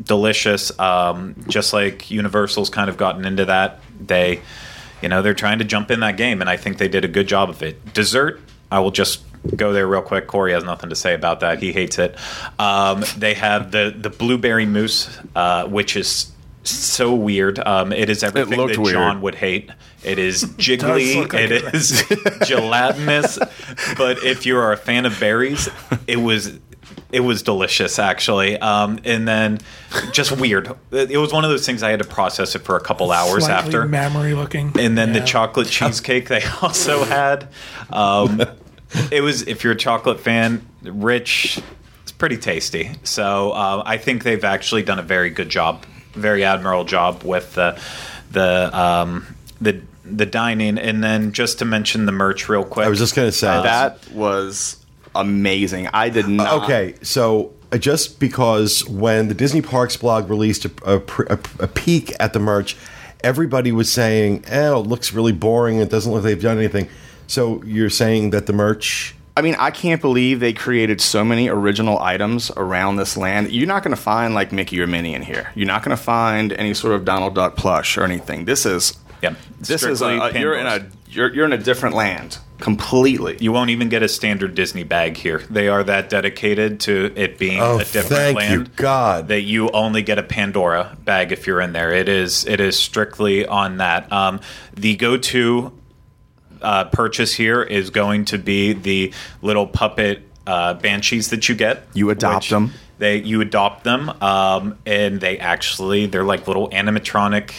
Delicious, 0.04 0.78
um, 0.80 1.36
just 1.50 1.74
like 1.74 2.12
Universal's 2.12 2.70
kind 2.70 2.88
of 2.90 2.98
gotten 2.98 3.26
into 3.26 3.46
that. 3.46 3.82
They, 4.00 4.42
you 5.02 5.10
know, 5.10 5.22
they're 5.22 5.34
trying 5.34 5.60
to 5.60 5.66
jump 5.66 5.92
in 5.92 6.00
that 6.02 6.18
game, 6.18 6.42
and 6.42 6.50
I 6.50 6.58
think 6.58 6.78
they 6.78 6.88
did 6.88 7.06
a 7.06 7.08
good 7.08 7.28
job 7.28 7.50
of 7.50 7.62
it. 7.64 7.94
Dessert, 7.94 8.40
I 8.72 8.80
will 8.80 8.92
just 8.92 9.22
go 9.56 9.72
there 9.74 9.88
real 9.88 10.02
quick. 10.02 10.28
Corey 10.28 10.52
has 10.54 10.64
nothing 10.64 10.90
to 10.90 10.96
say 10.96 11.14
about 11.14 11.40
that. 11.42 11.62
He 11.62 11.72
hates 11.72 11.98
it. 12.00 12.16
Um, 12.60 13.04
they 13.18 13.34
have 13.36 13.72
the 13.72 13.94
the 13.96 14.10
blueberry 14.10 14.66
mousse, 14.66 15.18
uh, 15.36 15.68
which 15.68 15.96
is 15.96 16.32
so 16.64 17.14
weird. 17.14 17.60
Um, 17.60 17.94
it 17.94 18.10
is 18.10 18.24
everything 18.24 18.58
looked 18.58 18.76
that 18.76 18.82
weird. 18.82 18.94
John 18.96 19.22
would 19.22 19.36
hate. 19.36 19.70
It 20.04 20.20
is 20.20 20.44
jiggly. 20.58 21.16
look 21.16 21.34
like 21.34 21.44
it 21.44 21.52
it. 21.52 21.74
is 21.74 22.04
gelatinous. 22.46 23.38
but 23.98 24.24
if 24.24 24.46
you 24.46 24.58
are 24.58 24.72
a 24.74 24.78
fan 24.78 25.06
of 25.06 25.20
berries, 25.20 25.70
it 26.08 26.18
was. 26.18 26.60
It 27.12 27.22
was 27.22 27.42
delicious, 27.42 28.00
actually, 28.00 28.58
um, 28.58 29.00
and 29.06 29.26
then 29.28 29.60
just 30.12 30.32
weird. 30.38 30.72
It 30.92 31.18
was 31.18 31.32
one 31.32 31.46
of 31.46 31.50
those 31.50 31.66
things 31.66 31.82
I 31.82 31.90
had 31.90 32.00
to 32.00 32.08
process 32.08 32.54
it 32.56 32.60
for 32.60 32.76
a 32.76 32.82
couple 32.82 33.12
hours 33.14 33.46
Slightly 33.46 33.66
after 33.68 33.86
mammary 33.86 34.34
looking. 34.34 34.74
and 34.78 34.98
then 34.98 35.14
the 35.14 35.22
chocolate 35.22 35.68
cheesecake 35.68 36.28
they 36.28 36.44
also 36.62 37.06
had. 37.06 37.48
Um, 37.90 38.42
it 39.12 39.22
was, 39.22 39.44
if 39.48 39.64
you're 39.64 39.74
a 39.74 39.78
chocolate 39.78 40.20
fan, 40.20 40.66
rich. 40.84 41.62
It's 42.04 42.12
pretty 42.12 42.38
tasty. 42.38 42.92
So 43.04 43.52
uh, 43.52 43.84
I 43.86 43.98
think 43.98 44.24
they've 44.24 44.44
actually 44.44 44.84
done 44.84 45.00
a 45.00 45.04
very 45.04 45.30
good 45.30 45.50
job, 45.50 45.86
very 46.14 46.44
admirable 46.44 46.86
job 46.86 47.24
with 47.24 47.54
the 47.56 47.82
the 48.32 48.70
um, 48.78 49.36
the 49.62 49.82
the 50.04 50.26
dining. 50.26 50.78
And 50.78 51.04
then 51.04 51.32
just 51.34 51.60
to 51.60 51.66
mention 51.66 52.06
the 52.06 52.12
merch 52.14 52.48
real 52.50 52.64
quick. 52.64 52.86
I 52.86 52.90
was 52.90 53.00
just 53.00 53.16
going 53.16 53.28
to 53.28 53.32
say 53.32 53.48
That 53.48 54.10
was 54.12 54.78
amazing. 55.20 55.88
I 55.94 56.10
did 56.10 56.28
not. 56.28 56.64
Okay, 56.64 56.96
so 57.02 57.54
uh, 57.72 57.78
just 57.78 58.20
because 58.20 58.88
when 58.88 59.28
the 59.28 59.34
Disney 59.34 59.62
Parks 59.62 59.98
blog 59.98 60.30
released 60.30 60.66
a, 60.66 60.72
a, 60.86 60.98
a, 61.30 61.40
a 61.60 61.68
peek 61.68 62.14
at 62.20 62.34
the 62.34 62.40
merch, 62.40 62.78
everybody 63.24 63.72
was 63.72 63.92
saying, 63.92 64.46
"Oh, 64.52 64.82
it 64.82 64.88
looks 64.88 65.14
really 65.14 65.34
boring. 65.34 65.80
It 65.80 65.90
doesn't 65.90 66.12
look 66.12 66.24
like 66.24 66.32
they've 66.32 66.42
done 66.42 66.58
anything." 66.58 66.90
So 67.28 67.62
you're 67.64 67.90
saying 67.90 68.30
that 68.32 68.46
the 68.46 68.54
merch? 68.54 69.16
I 69.36 69.42
mean, 69.42 69.56
I 69.60 69.70
can't 69.70 70.02
believe 70.02 70.40
they 70.40 70.54
created 70.54 71.00
so 71.00 71.24
many 71.24 71.48
original 71.48 72.00
items 72.00 72.50
around 72.58 72.96
this 72.96 73.16
land. 73.16 73.52
You're 73.52 73.68
not 73.68 73.84
going 73.84 73.96
to 73.96 74.02
find 74.02 74.34
like 74.34 74.52
Mickey 74.52 74.82
or 74.82 74.88
Minnie 74.88 75.14
in 75.14 75.22
here. 75.22 75.52
You're 75.54 75.68
not 75.68 75.84
going 75.84 75.96
to 75.96 76.02
find 76.02 76.52
any 76.54 76.74
sort 76.74 76.96
of 76.96 77.06
Donald 77.06 77.36
Duck 77.36 77.56
plush 77.56 77.98
or 77.98 78.04
anything. 78.04 78.46
This 78.46 78.66
is 78.66 78.98
Yeah, 79.22 79.36
this 79.60 79.84
is 79.84 80.00
strictly 80.00 80.18
a, 80.18 80.40
you're 80.40 80.56
in 80.56 80.66
a 80.66 80.88
you're, 81.10 81.34
you're 81.34 81.46
in 81.46 81.54
a 81.54 81.58
different 81.58 81.96
land 81.96 82.40
completely. 82.60 83.38
You 83.40 83.52
won't 83.52 83.70
even 83.70 83.90
get 83.90 84.04
a 84.04 84.08
standard 84.10 84.56
Disney 84.56 84.84
bag 84.84 85.18
here. 85.18 85.40
They 85.50 85.68
are 85.68 85.84
that 85.84 86.10
dedicated 86.10 86.80
to 86.82 87.12
it 87.16 87.38
being 87.38 87.60
Oh, 87.62 87.76
a 87.76 87.84
different 87.84 88.08
thank 88.08 88.50
you. 88.52 88.66
God. 88.76 89.28
That 89.28 89.42
you 89.42 89.70
only 89.72 90.02
get 90.02 90.18
a 90.18 90.24
Pandora 90.24 90.98
bag 91.04 91.32
if 91.32 91.48
you're 91.48 91.62
in 91.62 91.74
there. 91.74 91.92
It 91.94 92.10
is 92.10 92.46
it 92.46 92.60
is 92.60 92.78
strictly 92.78 93.46
on 93.46 93.78
that. 93.78 94.12
Um, 94.12 94.40
the 94.74 94.96
go 94.96 95.18
to 95.18 95.72
uh, 96.62 96.86
purchase 96.86 97.34
here 97.34 97.62
is 97.62 97.90
going 97.92 98.26
to 98.26 98.38
be 98.38 98.74
the 98.74 99.14
little 99.42 99.68
puppet 99.68 100.24
uh, 100.48 100.74
banshees 100.76 101.30
that 101.30 101.48
you 101.50 101.56
get. 101.56 101.88
You 101.94 102.10
adopt 102.10 102.46
which 102.46 102.50
them. 102.50 102.72
They 103.00 103.18
you 103.18 103.42
adopt 103.42 103.84
them, 103.84 104.10
um, 104.22 104.78
and 104.86 105.22
they 105.22 105.38
actually 105.38 106.08
they're 106.08 106.24
like 106.24 106.48
little 106.48 106.70
animatronic 106.70 107.52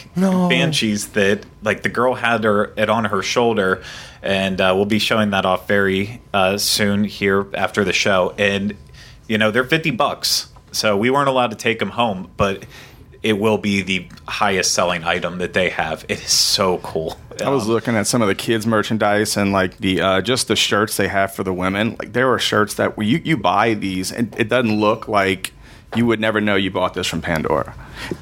banshees 0.48 1.08
that 1.10 1.44
like 1.62 1.82
the 1.82 1.88
girl 1.88 2.14
had 2.14 2.42
her 2.42 2.72
it 2.76 2.90
on 2.90 3.04
her 3.04 3.22
shoulder, 3.22 3.82
and 4.20 4.60
uh, 4.60 4.72
we'll 4.74 4.84
be 4.84 4.98
showing 4.98 5.30
that 5.30 5.46
off 5.46 5.68
very 5.68 6.20
uh, 6.34 6.58
soon 6.58 7.04
here 7.04 7.46
after 7.54 7.84
the 7.84 7.92
show. 7.92 8.34
And 8.36 8.74
you 9.28 9.38
know 9.38 9.52
they're 9.52 9.62
fifty 9.62 9.92
bucks, 9.92 10.48
so 10.72 10.96
we 10.96 11.08
weren't 11.08 11.28
allowed 11.28 11.50
to 11.50 11.56
take 11.56 11.78
them 11.78 11.90
home, 11.90 12.30
but 12.36 12.64
it 13.28 13.38
will 13.38 13.58
be 13.58 13.82
the 13.82 14.08
highest 14.26 14.72
selling 14.72 15.04
item 15.04 15.38
that 15.38 15.52
they 15.52 15.68
have. 15.68 16.04
It 16.08 16.20
is 16.24 16.30
so 16.32 16.78
cool. 16.78 17.18
I 17.44 17.50
was 17.50 17.66
looking 17.68 17.94
at 17.94 18.06
some 18.06 18.22
of 18.22 18.28
the 18.28 18.34
kids' 18.34 18.66
merchandise 18.66 19.36
and 19.36 19.52
like 19.52 19.76
the 19.78 20.00
uh, 20.00 20.20
just 20.22 20.48
the 20.48 20.56
shirts 20.56 20.96
they 20.96 21.08
have 21.08 21.34
for 21.34 21.44
the 21.44 21.52
women. 21.52 21.96
Like 21.98 22.12
there 22.14 22.32
are 22.32 22.38
shirts 22.38 22.74
that 22.74 22.96
where 22.96 23.06
you 23.06 23.20
you 23.24 23.36
buy 23.36 23.74
these 23.74 24.10
and 24.10 24.34
it 24.38 24.48
doesn't 24.48 24.80
look 24.80 25.06
like 25.08 25.52
you 25.94 26.04
would 26.06 26.20
never 26.20 26.40
know 26.40 26.56
you 26.56 26.70
bought 26.70 26.94
this 26.94 27.06
from 27.06 27.20
Pandora. 27.22 27.74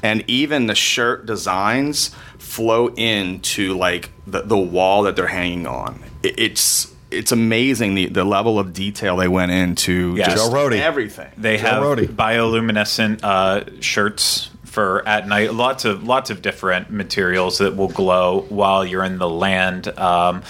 And 0.03 0.23
even 0.29 0.67
the 0.67 0.75
shirt 0.75 1.25
designs 1.25 2.11
flow 2.37 2.87
into 2.95 3.77
like 3.77 4.09
the, 4.25 4.41
the 4.41 4.57
wall 4.57 5.03
that 5.03 5.15
they're 5.15 5.27
hanging 5.27 5.67
on. 5.67 6.01
It, 6.23 6.37
it's 6.39 6.93
it's 7.09 7.31
amazing 7.31 7.95
the, 7.95 8.07
the 8.07 8.25
level 8.25 8.59
of 8.59 8.73
detail 8.73 9.15
they 9.17 9.29
went 9.29 9.51
into 9.51 10.15
Yeah. 10.17 10.29
just 10.29 10.51
Joe 10.51 10.67
everything. 10.67 11.29
They 11.37 11.55
Joe 11.57 11.63
have 11.63 11.83
Rohde. 11.83 12.07
bioluminescent 12.07 13.21
uh, 13.23 13.81
shirts 13.81 14.49
for 14.77 15.07
at 15.07 15.27
night. 15.27 15.55
Lots 15.55 15.85
of 15.85 16.03
lots 16.03 16.29
of 16.29 16.43
different 16.43 16.91
materials 16.91 17.57
that 17.57 17.75
will 17.75 17.87
glow 17.87 18.41
while 18.49 18.85
you're 18.85 19.03
in 19.03 19.17
the 19.17 19.27
land. 19.27 19.87
Um, 19.97 20.43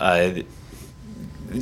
uh, 0.00 0.40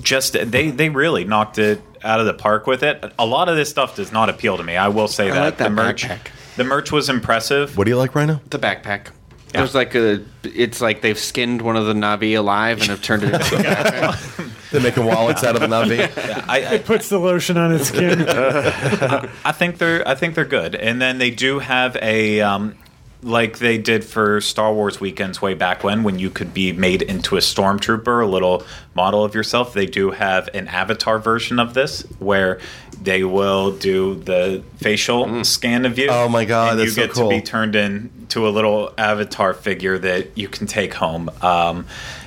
just 0.00 0.32
they 0.32 0.70
they 0.70 0.88
really 0.88 1.24
knocked 1.24 1.58
it 1.58 1.82
out 2.02 2.20
of 2.20 2.24
the 2.24 2.32
park 2.32 2.66
with 2.66 2.82
it. 2.82 3.04
A 3.18 3.26
lot 3.26 3.50
of 3.50 3.56
this 3.56 3.68
stuff 3.68 3.96
does 3.96 4.12
not 4.12 4.30
appeal 4.30 4.56
to 4.56 4.62
me. 4.62 4.78
I 4.78 4.88
will 4.88 5.08
say 5.08 5.28
that 5.28 5.38
like 5.38 5.56
that 5.58 5.64
the 5.64 5.68
merch 5.68 6.04
backpack. 6.04 6.30
the 6.56 6.64
merch 6.64 6.90
was 6.90 7.10
impressive. 7.10 7.76
What 7.76 7.84
do 7.84 7.90
you 7.90 7.98
like, 7.98 8.14
Rhino? 8.14 8.40
The 8.48 8.58
backpack. 8.58 9.08
There's 9.56 9.74
like 9.74 9.94
a. 9.94 10.24
It's 10.42 10.80
like 10.80 11.02
they've 11.02 11.18
skinned 11.18 11.62
one 11.62 11.76
of 11.76 11.86
the 11.86 11.92
Na'vi 11.92 12.36
alive 12.38 12.80
and 12.80 12.90
have 12.90 13.02
turned 13.02 13.22
it 13.24 13.34
into 13.34 13.56
a. 13.56 14.50
They're 14.70 14.80
making 14.80 15.04
wallets 15.04 15.44
out 15.44 15.54
of 15.54 15.60
the 15.60 15.68
Na'vi. 15.68 16.44
I, 16.48 16.74
I, 16.74 16.78
Puts 16.78 17.08
the 17.08 17.18
lotion 17.18 17.56
on 17.56 17.72
its 17.72 17.88
skin. 17.88 18.24
I 18.28 19.52
think 19.52 19.78
they're 19.78 20.06
I 20.06 20.14
think 20.14 20.34
they're 20.34 20.44
good. 20.44 20.74
And 20.74 21.00
then 21.00 21.18
they 21.18 21.30
do 21.30 21.60
have 21.60 21.96
a 22.02 22.40
um, 22.40 22.76
like 23.22 23.58
they 23.58 23.78
did 23.78 24.04
for 24.04 24.40
Star 24.40 24.72
Wars 24.72 25.00
weekends 25.00 25.42
way 25.42 25.54
back 25.54 25.82
when 25.82 26.02
when 26.02 26.18
you 26.18 26.30
could 26.30 26.54
be 26.54 26.72
made 26.72 27.02
into 27.02 27.36
a 27.36 27.40
stormtrooper, 27.40 28.22
a 28.22 28.26
little 28.26 28.64
model 28.94 29.24
of 29.24 29.34
yourself. 29.34 29.72
They 29.72 29.86
do 29.86 30.10
have 30.12 30.48
an 30.54 30.68
avatar 30.68 31.18
version 31.18 31.58
of 31.58 31.74
this 31.74 32.02
where 32.18 32.60
they 33.00 33.24
will 33.24 33.76
do 33.76 34.14
the 34.14 34.62
facial 34.78 35.44
scan 35.44 35.84
of 35.84 35.98
you. 35.98 36.08
Oh 36.08 36.28
my 36.28 36.44
God, 36.44 36.78
you 36.78 36.88
so 36.88 37.02
get 37.02 37.12
cool. 37.12 37.30
to 37.30 37.36
be 37.36 37.42
turned 37.42 37.74
into 37.74 38.46
a 38.46 38.50
little 38.50 38.92
avatar 38.96 39.54
figure 39.54 39.98
that 39.98 40.36
you 40.36 40.48
can 40.48 40.66
take 40.66 40.94
home. 40.94 41.30
Um, 41.42 41.86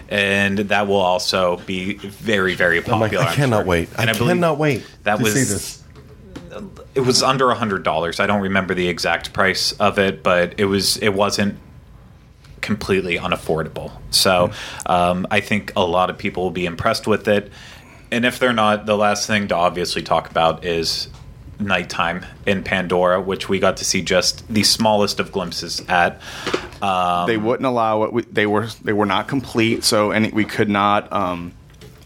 and 0.10 0.58
that 0.58 0.88
will 0.88 0.95
also 0.97 1.58
be 1.65 1.93
very, 1.95 2.56
very 2.56 2.78
like, 2.82 2.88
popular. 2.88 3.25
I 3.25 3.36
cannot 3.36 3.58
sure. 3.60 3.65
wait. 3.65 3.89
I, 3.97 4.06
And 4.06 4.17
believe 4.17 4.36
cannot 4.36 4.58
wait 4.58 4.84
That 5.04 5.17
to 5.17 5.23
was 5.23 5.34
see 5.34 5.43
this. 5.43 5.84
It 6.99 7.05
was 7.05 7.23
under 7.23 7.49
a 7.49 7.55
hundred 7.55 7.83
dollars. 7.83 8.19
I 8.19 8.27
don't 8.27 8.41
remember 8.41 8.73
the 8.73 8.89
exact 8.89 9.31
price 9.33 9.71
of 9.73 9.97
it, 9.97 10.21
but 10.21 10.59
it 10.59 10.65
was 10.65 10.97
it 10.97 11.13
wasn't 11.13 11.57
completely 12.62 13.17
unaffordable. 13.17 13.91
So 14.12 14.51
um, 14.85 15.25
I 15.31 15.39
think 15.39 15.71
a 15.75 15.85
lot 15.85 16.09
of 16.09 16.17
people 16.17 16.43
will 16.43 16.51
be 16.51 16.65
impressed 16.65 17.07
with 17.07 17.27
it. 17.27 17.51
And 18.12 18.25
if 18.25 18.39
they're 18.39 18.53
not, 18.53 18.85
the 18.85 18.97
last 18.97 19.27
thing 19.27 19.47
to 19.47 19.55
obviously 19.55 20.01
talk 20.01 20.29
about 20.29 20.65
is 20.65 21.07
nighttime 21.59 22.25
in 22.45 22.63
Pandora, 22.63 23.21
which 23.21 23.47
we 23.47 23.59
got 23.59 23.77
to 23.77 23.85
see 23.85 24.01
just 24.01 24.47
the 24.51 24.63
smallest 24.63 25.19
of 25.19 25.31
glimpses 25.31 25.81
at. 25.88 26.21
Um, 26.81 27.27
they 27.27 27.38
wouldn't 27.38 27.65
allow 27.65 28.03
it. 28.03 28.13
We, 28.13 28.23
they 28.23 28.45
were 28.45 28.67
they 28.83 28.93
were 28.93 29.05
not 29.05 29.27
complete, 29.27 29.83
so 29.83 30.12
and 30.12 30.31
we 30.33 30.43
could 30.43 30.69
not 30.69 31.12
um, 31.13 31.53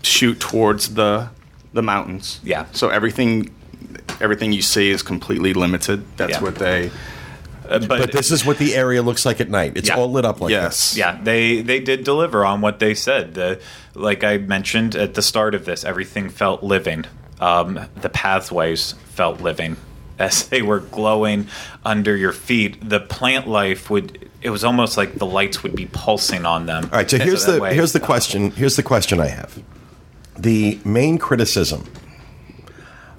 shoot 0.03 0.39
towards 0.39 0.93
the 0.93 1.29
the 1.73 1.82
mountains. 1.82 2.39
Yeah. 2.43 2.65
So 2.73 2.89
everything 2.89 3.53
everything 4.21 4.52
you 4.54 4.62
see 4.62 4.89
is 4.89 5.02
completely 5.04 5.54
limited. 5.54 6.04
That's 6.17 6.32
Yeah. 6.34 6.41
what 6.41 6.56
they. 6.56 6.91
uh, 7.69 7.80
but, 7.80 7.88
But 7.88 8.12
this 8.12 8.32
is 8.32 8.45
what 8.45 8.58
the 8.58 8.76
area 8.76 9.02
looks 9.02 9.26
like 9.26 9.39
at 9.41 9.49
night. 9.49 9.73
It's 9.76 9.89
Yeah. 9.89 9.95
all 9.95 10.12
lit 10.12 10.26
up 10.26 10.41
like 10.41 10.52
Yes. 10.52 10.95
Yeah, 10.97 11.17
they 11.23 11.62
they 11.62 11.80
did 11.80 12.04
deliver 12.04 12.45
on 12.45 12.62
what 12.62 12.80
they 12.80 12.93
said. 12.93 13.34
The 13.36 13.60
like 13.95 14.23
I 14.23 14.38
mentioned 14.38 14.95
at 14.95 15.13
the 15.13 15.21
start 15.21 15.56
of 15.56 15.65
this, 15.65 15.84
everything 15.86 16.30
felt 16.30 16.63
living. 16.63 17.06
Um, 17.39 17.80
the 18.02 18.10
pathways 18.10 18.95
felt 19.15 19.41
living 19.41 19.78
as 20.19 20.43
they 20.47 20.62
were 20.62 20.80
glowing 20.80 21.47
under 21.86 22.15
your 22.15 22.32
feet. 22.32 22.88
The 22.88 22.99
plant 22.99 23.47
life 23.47 23.89
would. 23.89 24.30
It 24.41 24.49
was 24.49 24.65
almost 24.65 24.97
like 24.97 25.15
the 25.15 25.26
lights 25.26 25.63
would 25.63 25.73
be 25.73 25.86
pulsing 25.86 26.45
on 26.45 26.65
them. 26.65 26.84
All 26.91 26.97
right, 26.99 27.10
so 27.10 27.17
here's 27.17 27.45
that 27.45 27.54
the 27.54 27.60
way. 27.62 27.73
here's 27.73 27.93
the 27.93 27.99
question. 28.02 28.52
Here's 28.52 28.76
the 28.76 28.84
question 28.84 29.21
I 29.21 29.28
have. 29.28 29.58
The 30.38 30.80
main 30.84 31.17
criticism 31.17 31.86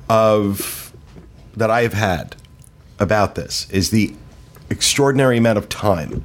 of 0.09 0.84
that 1.57 1.71
I 1.71 1.83
have 1.83 1.95
had 1.95 2.37
about 2.99 3.35
this 3.35 3.69
is 3.71 3.91
the 3.91 4.15
extraordinary 4.71 5.37
amount 5.39 5.59
of 5.59 5.69
time 5.69 6.25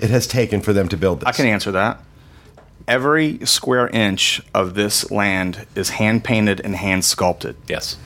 it 0.00 0.10
has 0.10 0.26
taken 0.26 0.60
for 0.60 0.72
them 0.72 0.88
to 0.88 0.96
build 0.96 1.20
this. 1.20 1.26
I 1.28 1.32
can 1.32 1.46
answer 1.46 1.70
that. 1.72 2.00
Every 2.88 3.44
square 3.46 3.88
inch 3.88 4.40
of 4.54 4.74
this 4.74 5.10
land 5.10 5.66
is 5.74 5.90
hand 5.90 6.24
painted 6.24 6.60
and 6.60 6.74
hand 6.74 7.04
sculpted. 7.04 7.56
Yes. 7.68 7.96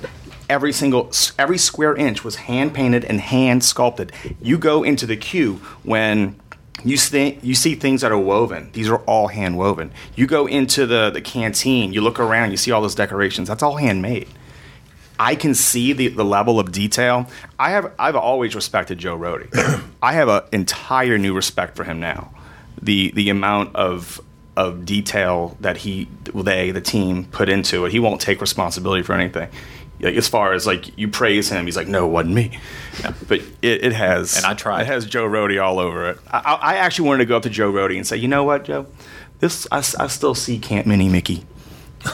every 0.50 0.72
single 0.72 1.10
every 1.38 1.56
square 1.58 1.94
inch 1.96 2.22
was 2.24 2.36
hand 2.36 2.74
painted 2.74 3.04
and 3.04 3.20
hand 3.20 3.64
sculpted. 3.64 4.12
You 4.42 4.58
go 4.58 4.82
into 4.82 5.06
the 5.06 5.16
queue 5.16 5.54
when 5.84 6.36
you 6.84 6.96
see 6.98 7.38
you 7.42 7.54
see 7.54 7.74
things 7.76 8.02
that 8.02 8.12
are 8.12 8.18
woven. 8.18 8.70
These 8.72 8.88
are 8.90 8.98
all 8.98 9.28
hand 9.28 9.56
woven. 9.56 9.90
You 10.16 10.26
go 10.26 10.46
into 10.46 10.84
the 10.86 11.10
the 11.10 11.20
canteen. 11.22 11.92
You 11.94 12.00
look 12.02 12.18
around. 12.20 12.50
You 12.50 12.56
see 12.58 12.70
all 12.72 12.82
those 12.82 12.94
decorations. 12.96 13.48
That's 13.48 13.62
all 13.62 13.76
handmade. 13.76 14.28
I 15.18 15.34
can 15.36 15.54
see 15.54 15.92
the, 15.92 16.08
the 16.08 16.24
level 16.24 16.58
of 16.58 16.72
detail. 16.72 17.28
I 17.58 17.70
have 17.70 17.92
I've 17.98 18.16
always 18.16 18.54
respected 18.54 18.98
Joe 18.98 19.16
Rohde. 19.16 19.82
I 20.02 20.12
have 20.14 20.28
an 20.28 20.42
entire 20.52 21.18
new 21.18 21.34
respect 21.34 21.76
for 21.76 21.84
him 21.84 22.00
now. 22.00 22.32
The 22.80 23.12
the 23.12 23.30
amount 23.30 23.74
of 23.76 24.20
of 24.56 24.84
detail 24.84 25.56
that 25.60 25.78
he 25.78 26.08
they 26.34 26.70
the 26.70 26.80
team 26.80 27.24
put 27.26 27.48
into 27.48 27.84
it. 27.84 27.92
He 27.92 28.00
won't 28.00 28.20
take 28.20 28.40
responsibility 28.40 29.02
for 29.02 29.12
anything. 29.12 29.48
Like 30.00 30.16
as 30.16 30.28
far 30.28 30.52
as 30.52 30.66
like 30.66 30.96
you 30.98 31.08
praise 31.08 31.48
him, 31.48 31.64
he's 31.64 31.76
like, 31.76 31.88
no, 31.88 32.06
it 32.06 32.10
wasn't 32.10 32.34
me. 32.34 32.58
But 33.28 33.40
it, 33.62 33.84
it 33.84 33.92
has, 33.92 34.36
And 34.36 34.44
I 34.46 34.54
tried. 34.54 34.82
It 34.82 34.86
has 34.86 35.06
Joe 35.06 35.26
Rohde 35.26 35.62
all 35.62 35.78
over 35.78 36.10
it. 36.10 36.18
I, 36.30 36.38
I 36.38 36.54
I 36.54 36.74
actually 36.76 37.08
wanted 37.08 37.18
to 37.18 37.26
go 37.26 37.36
up 37.36 37.42
to 37.44 37.50
Joe 37.50 37.72
Rohde 37.72 37.96
and 37.96 38.06
say, 38.06 38.16
you 38.16 38.28
know 38.28 38.44
what, 38.44 38.64
Joe, 38.64 38.86
this 39.40 39.66
I, 39.70 39.78
I 39.78 40.06
still 40.08 40.34
see 40.34 40.58
Camp 40.58 40.86
Minnie-Mickey. 40.86 41.44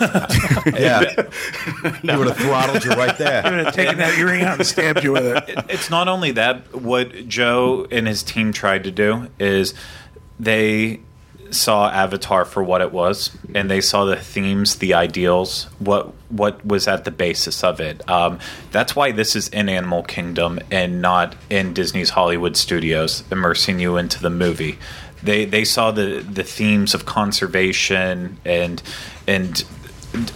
Yeah, 0.00 1.04
he 2.02 2.16
would 2.16 2.26
have 2.28 2.36
throttled 2.36 2.84
you 2.84 2.90
right 2.92 3.10
I 3.10 3.12
there. 3.14 3.42
would 3.56 3.64
have 3.66 3.74
taken 3.74 3.98
that 3.98 4.18
earring 4.18 4.42
out 4.42 4.58
and 4.58 4.66
stabbed 4.66 5.02
you 5.04 5.12
with 5.12 5.26
it. 5.48 5.64
it's 5.68 5.90
not 5.90 6.08
only 6.08 6.30
that 6.32 6.74
what 6.74 7.28
joe 7.28 7.86
and 7.90 8.06
his 8.06 8.22
team 8.22 8.52
tried 8.52 8.84
to 8.84 8.90
do 8.90 9.28
is 9.38 9.74
they 10.38 11.00
saw 11.50 11.90
avatar 11.90 12.44
for 12.44 12.62
what 12.62 12.80
it 12.80 12.92
was 12.92 13.36
and 13.54 13.68
they 13.70 13.80
saw 13.80 14.04
the 14.04 14.16
themes 14.16 14.76
the 14.76 14.94
ideals 14.94 15.64
what 15.80 16.12
what 16.30 16.64
was 16.64 16.86
at 16.86 17.04
the 17.04 17.10
basis 17.10 17.64
of 17.64 17.80
it 17.80 18.08
um, 18.08 18.38
that's 18.70 18.94
why 18.94 19.10
this 19.10 19.34
is 19.34 19.48
in 19.48 19.68
animal 19.68 20.02
kingdom 20.04 20.60
and 20.70 21.02
not 21.02 21.34
in 21.50 21.74
disney's 21.74 22.10
hollywood 22.10 22.56
studios 22.56 23.24
immersing 23.32 23.80
you 23.80 23.96
into 23.96 24.20
the 24.22 24.30
movie 24.30 24.78
they 25.24 25.44
they 25.44 25.64
saw 25.64 25.90
the 25.90 26.24
the 26.30 26.44
themes 26.44 26.94
of 26.94 27.04
conservation 27.04 28.38
and 28.44 28.80
and 29.26 29.64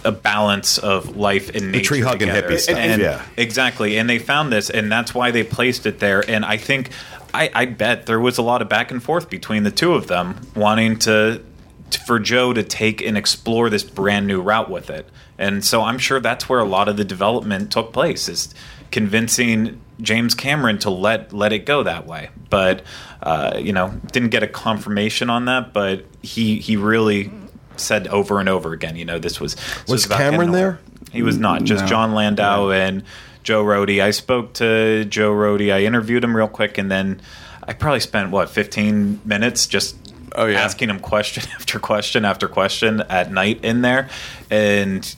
a 0.03 0.11
balance 0.11 0.77
of 0.77 1.17
life 1.17 1.49
and 1.53 1.71
nature 1.71 1.79
The 1.79 1.83
tree 1.85 2.01
hugging 2.01 2.27
together. 2.29 2.49
hippie 2.49 2.59
stuff, 2.59 2.77
And- 2.77 3.01
yeah. 3.01 3.21
Exactly, 3.37 3.97
and 3.97 4.09
they 4.09 4.19
found 4.19 4.51
this, 4.51 4.69
and 4.69 4.91
that's 4.91 5.13
why 5.13 5.31
they 5.31 5.43
placed 5.43 5.85
it 5.85 5.99
there. 5.99 6.23
And 6.29 6.45
I 6.45 6.57
think, 6.57 6.89
I, 7.33 7.49
I 7.53 7.65
bet 7.65 8.05
there 8.05 8.19
was 8.19 8.37
a 8.37 8.41
lot 8.41 8.61
of 8.61 8.69
back 8.69 8.91
and 8.91 9.03
forth 9.03 9.29
between 9.29 9.63
the 9.63 9.71
two 9.71 9.93
of 9.93 10.07
them, 10.07 10.39
wanting 10.55 10.97
to, 10.99 11.41
to 11.89 11.99
for 12.01 12.19
Joe 12.19 12.53
to 12.53 12.63
take 12.63 13.01
and 13.01 13.17
explore 13.17 13.69
this 13.69 13.83
brand 13.83 14.27
new 14.27 14.41
route 14.41 14.69
with 14.69 14.89
it. 14.89 15.09
And 15.37 15.63
so 15.65 15.81
I'm 15.81 15.97
sure 15.97 16.21
that's 16.21 16.47
where 16.47 16.59
a 16.59 16.65
lot 16.65 16.87
of 16.87 16.95
the 16.95 17.03
development 17.03 17.71
took 17.71 17.91
place, 17.91 18.29
is 18.29 18.53
convincing 18.91 19.81
James 20.01 20.33
Cameron 20.33 20.77
to 20.79 20.89
let 20.89 21.33
let 21.33 21.51
it 21.51 21.65
go 21.65 21.83
that 21.83 22.07
way. 22.07 22.29
But 22.49 22.83
uh, 23.21 23.57
you 23.61 23.73
know, 23.73 23.89
didn't 24.13 24.29
get 24.29 24.43
a 24.43 24.47
confirmation 24.47 25.29
on 25.29 25.45
that. 25.45 25.73
But 25.73 26.05
he 26.21 26.59
he 26.59 26.77
really 26.77 27.29
said 27.77 28.07
over 28.07 28.39
and 28.39 28.49
over 28.49 28.73
again, 28.73 28.95
you 28.95 29.05
know, 29.05 29.19
this 29.19 29.39
was 29.39 29.55
this 29.55 29.87
Was 29.87 30.05
about 30.05 30.17
Cameron 30.19 30.51
there? 30.51 30.79
He 31.11 31.21
was 31.21 31.37
not. 31.37 31.63
Just 31.63 31.83
No. 31.83 31.87
John 31.89 32.13
Landau 32.13 32.69
and 32.71 33.03
Joe 33.43 33.63
Rohde. 33.63 34.01
I 34.03 34.11
spoke 34.11 34.53
to 34.55 35.05
Joe 35.05 35.31
Rohde. 35.31 35.73
I 35.73 35.83
interviewed 35.85 36.23
him 36.23 36.35
real 36.35 36.47
quick, 36.47 36.77
and 36.77 36.91
then 36.91 37.21
I 37.63 37.73
probably 37.73 37.99
spent 38.01 38.31
what 38.31 38.49
15 38.49 39.21
minutes 39.25 39.67
just 39.67 39.95
Oh, 40.37 40.47
yeah. 40.47 40.59
asking 40.61 40.89
him 40.89 40.99
question 40.99 41.43
after 41.55 41.79
question 41.79 42.25
after 42.25 42.47
question 42.49 43.01
at 43.09 43.31
night 43.31 43.63
in 43.63 43.81
there, 43.81 44.09
and 44.49 45.15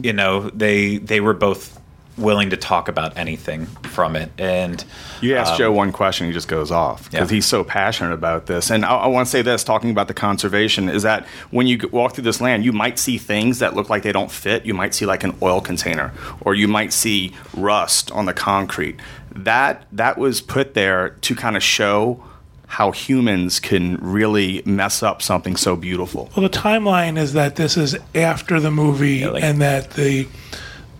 you 0.00 0.12
know, 0.12 0.48
they 0.50 0.98
they 0.98 1.20
were 1.20 1.34
both 1.34 1.80
willing 2.18 2.50
to 2.50 2.56
talk 2.56 2.88
about 2.88 3.16
anything 3.16 3.66
from 3.66 4.16
it, 4.16 4.30
and 4.38 4.84
You 5.22 5.34
ask 5.36 5.52
um, 5.52 5.58
Joe 5.58 5.72
one 5.72 5.92
question, 5.92 6.26
he 6.26 6.32
just 6.32 6.48
goes 6.48 6.70
off 6.70 7.10
because 7.10 7.30
Yeah. 7.30 7.34
he's 7.36 7.46
so 7.46 7.64
passionate 7.64 8.12
about 8.12 8.46
this. 8.46 8.70
And 8.70 8.84
I, 8.84 8.90
I 8.96 9.06
want 9.06 9.26
to 9.26 9.30
say 9.30 9.40
this, 9.42 9.64
talking 9.64 9.90
about 9.90 10.08
the 10.08 10.14
conservation, 10.14 10.88
is 10.88 11.02
that 11.04 11.26
when 11.50 11.66
you 11.66 11.88
walk 11.90 12.14
through 12.14 12.24
this 12.24 12.40
land, 12.40 12.64
you 12.64 12.72
might 12.72 12.98
see 12.98 13.16
things 13.18 13.60
that 13.60 13.74
look 13.74 13.88
like 13.88 14.02
they 14.02 14.12
don't 14.12 14.30
fit. 14.30 14.66
You 14.66 14.74
might 14.74 14.94
see 14.94 15.06
like 15.06 15.24
an 15.24 15.34
oil 15.42 15.60
container, 15.60 16.12
or 16.42 16.54
you 16.54 16.68
might 16.68 16.92
see 16.92 17.34
rust 17.56 18.10
on 18.12 18.26
the 18.26 18.34
concrete. 18.34 19.00
That 19.34 19.86
that 19.92 20.18
was 20.18 20.40
put 20.42 20.74
there 20.74 21.10
to 21.22 21.34
kind 21.34 21.56
of 21.56 21.62
show 21.62 22.22
how 22.66 22.90
humans 22.90 23.60
can 23.60 23.96
really 24.00 24.62
mess 24.66 25.02
up 25.02 25.20
something 25.22 25.56
so 25.56 25.76
beautiful. 25.76 26.30
Well, 26.36 26.42
the 26.48 26.58
timeline 26.58 27.18
is 27.18 27.32
that 27.34 27.56
this 27.56 27.76
is 27.76 27.96
after 28.14 28.60
the 28.60 28.70
movie, 28.70 29.26
like- 29.26 29.42
and 29.42 29.60
that 29.62 29.90
the 29.92 30.26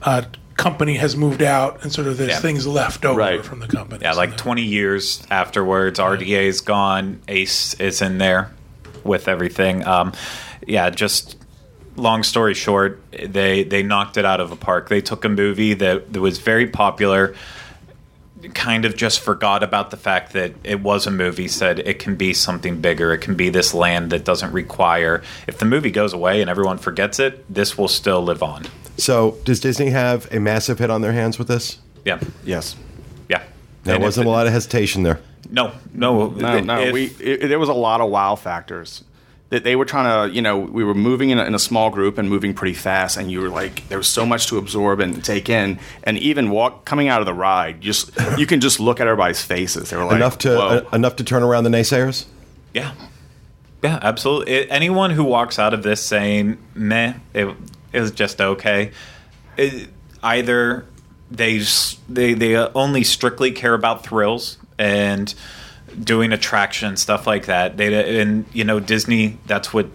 uh, 0.02 0.22
company 0.56 0.96
has 0.96 1.16
moved 1.16 1.42
out, 1.42 1.82
and 1.82 1.92
sort 1.92 2.06
of 2.06 2.16
there's 2.18 2.30
Yeah. 2.30 2.38
things 2.40 2.66
left 2.66 3.04
over 3.04 3.18
Right. 3.18 3.44
from 3.44 3.60
the 3.60 3.66
company. 3.68 4.00
Yeah, 4.02 4.12
like 4.12 4.36
20 4.36 4.62
years 4.62 5.22
afterwards, 5.30 5.98
RDA's 5.98 6.60
gone. 6.60 7.20
Ace 7.28 7.74
is 7.74 8.02
in 8.02 8.18
there 8.18 8.50
with 9.04 9.28
everything. 9.28 9.86
Um, 9.86 10.12
yeah, 10.66 10.90
just 10.90 11.36
long 11.96 12.22
story 12.22 12.54
short, 12.54 13.02
they 13.12 13.64
they 13.64 13.82
knocked 13.82 14.16
it 14.16 14.24
out 14.24 14.40
of 14.40 14.48
the 14.50 14.56
park. 14.56 14.88
They 14.88 15.00
took 15.00 15.24
a 15.24 15.28
movie 15.28 15.74
that, 15.74 16.12
that 16.12 16.20
was 16.20 16.38
very 16.38 16.66
popular, 16.66 17.34
kind 18.54 18.84
of 18.84 18.96
just 18.96 19.20
forgot 19.20 19.62
about 19.62 19.90
the 19.90 19.96
fact 19.96 20.32
that 20.32 20.52
it 20.64 20.80
was 20.80 21.06
a 21.06 21.10
movie. 21.10 21.48
Said 21.48 21.78
it 21.80 21.98
can 21.98 22.16
be 22.16 22.32
something 22.34 22.80
bigger. 22.80 23.12
It 23.12 23.18
can 23.18 23.34
be 23.34 23.50
this 23.50 23.72
land 23.74 24.10
that 24.10 24.24
doesn't 24.24 24.52
require. 24.52 25.22
If 25.46 25.58
the 25.58 25.64
movie 25.64 25.90
goes 25.90 26.12
away 26.12 26.40
and 26.40 26.48
everyone 26.50 26.78
forgets 26.78 27.18
it, 27.18 27.44
this 27.52 27.76
will 27.78 27.88
still 27.88 28.22
live 28.22 28.42
on. 28.42 28.64
So, 28.96 29.36
does 29.44 29.60
Disney 29.60 29.90
have 29.90 30.30
a 30.32 30.38
massive 30.40 30.78
hit 30.78 30.90
on 30.90 31.00
their 31.00 31.12
hands 31.12 31.38
with 31.38 31.48
this? 31.48 31.78
Yeah, 32.04 32.18
Yes. 32.44 32.76
yeah. 33.28 33.42
There 33.84 33.94
And 33.96 34.04
wasn't 34.04 34.26
it- 34.26 34.30
a 34.30 34.32
lot 34.32 34.46
of 34.46 34.52
hesitation 34.52 35.02
there. 35.02 35.18
No, 35.50 35.72
no, 35.92 36.28
No, 36.30 36.60
no. 36.60 36.80
if- 36.80 36.92
we 36.92 37.06
it, 37.20 37.48
there 37.48 37.58
was 37.58 37.68
a 37.68 37.74
lot 37.74 38.00
of 38.00 38.10
wow 38.10 38.36
factors. 38.36 39.04
That 39.50 39.64
they 39.64 39.76
were 39.76 39.84
trying 39.84 40.30
to, 40.30 40.34
you 40.34 40.40
know, 40.40 40.56
we 40.58 40.82
were 40.82 40.94
moving 40.94 41.28
in 41.28 41.38
a, 41.38 41.44
in 41.44 41.54
a 41.54 41.58
small 41.58 41.90
group 41.90 42.16
and 42.16 42.26
moving 42.26 42.54
pretty 42.54 42.72
fast, 42.72 43.18
and 43.18 43.30
you 43.30 43.42
were 43.42 43.50
like, 43.50 43.86
there 43.90 43.98
was 43.98 44.06
so 44.06 44.24
much 44.24 44.46
to 44.46 44.56
absorb 44.56 44.98
and 44.98 45.22
take 45.22 45.50
in, 45.50 45.78
and 46.04 46.16
even 46.18 46.48
walk 46.48 46.86
coming 46.86 47.08
out 47.08 47.20
of 47.20 47.26
the 47.26 47.34
ride, 47.34 47.82
just 47.82 48.12
you 48.38 48.46
can 48.46 48.60
just 48.60 48.80
look 48.80 48.98
at 48.98 49.06
everybody's 49.06 49.42
faces. 49.42 49.90
They 49.90 49.96
were 49.98 50.04
like, 50.06 50.16
enough 50.16 50.38
to 50.38 50.58
uh, 50.58 50.84
enough 50.94 51.16
to 51.16 51.24
turn 51.24 51.42
around 51.42 51.64
the 51.64 51.70
naysayers. 51.70 52.24
Yeah. 52.72 52.92
Yeah, 53.82 53.98
absolutely. 54.00 54.52
It, 54.54 54.68
anyone 54.70 55.10
who 55.10 55.24
walks 55.24 55.58
out 55.58 55.74
of 55.74 55.82
this 55.82 56.00
saying, 56.02 56.56
meh, 56.74 57.12
it, 57.34 57.54
it 57.92 58.00
was 58.00 58.10
just 58.10 58.40
okay, 58.40 58.92
it, 59.56 59.88
either 60.22 60.86
they, 61.30 61.60
they, 62.08 62.34
they 62.34 62.56
only 62.56 63.04
strictly 63.04 63.52
care 63.52 63.74
about 63.74 64.04
thrills 64.06 64.58
and 64.78 65.34
doing 66.02 66.32
attraction 66.32 66.96
stuff 66.96 67.26
like 67.26 67.46
that. 67.46 67.76
They, 67.76 68.20
and, 68.20 68.44
you 68.52 68.64
know, 68.64 68.80
Disney, 68.80 69.38
that's 69.46 69.72
what 69.72 69.86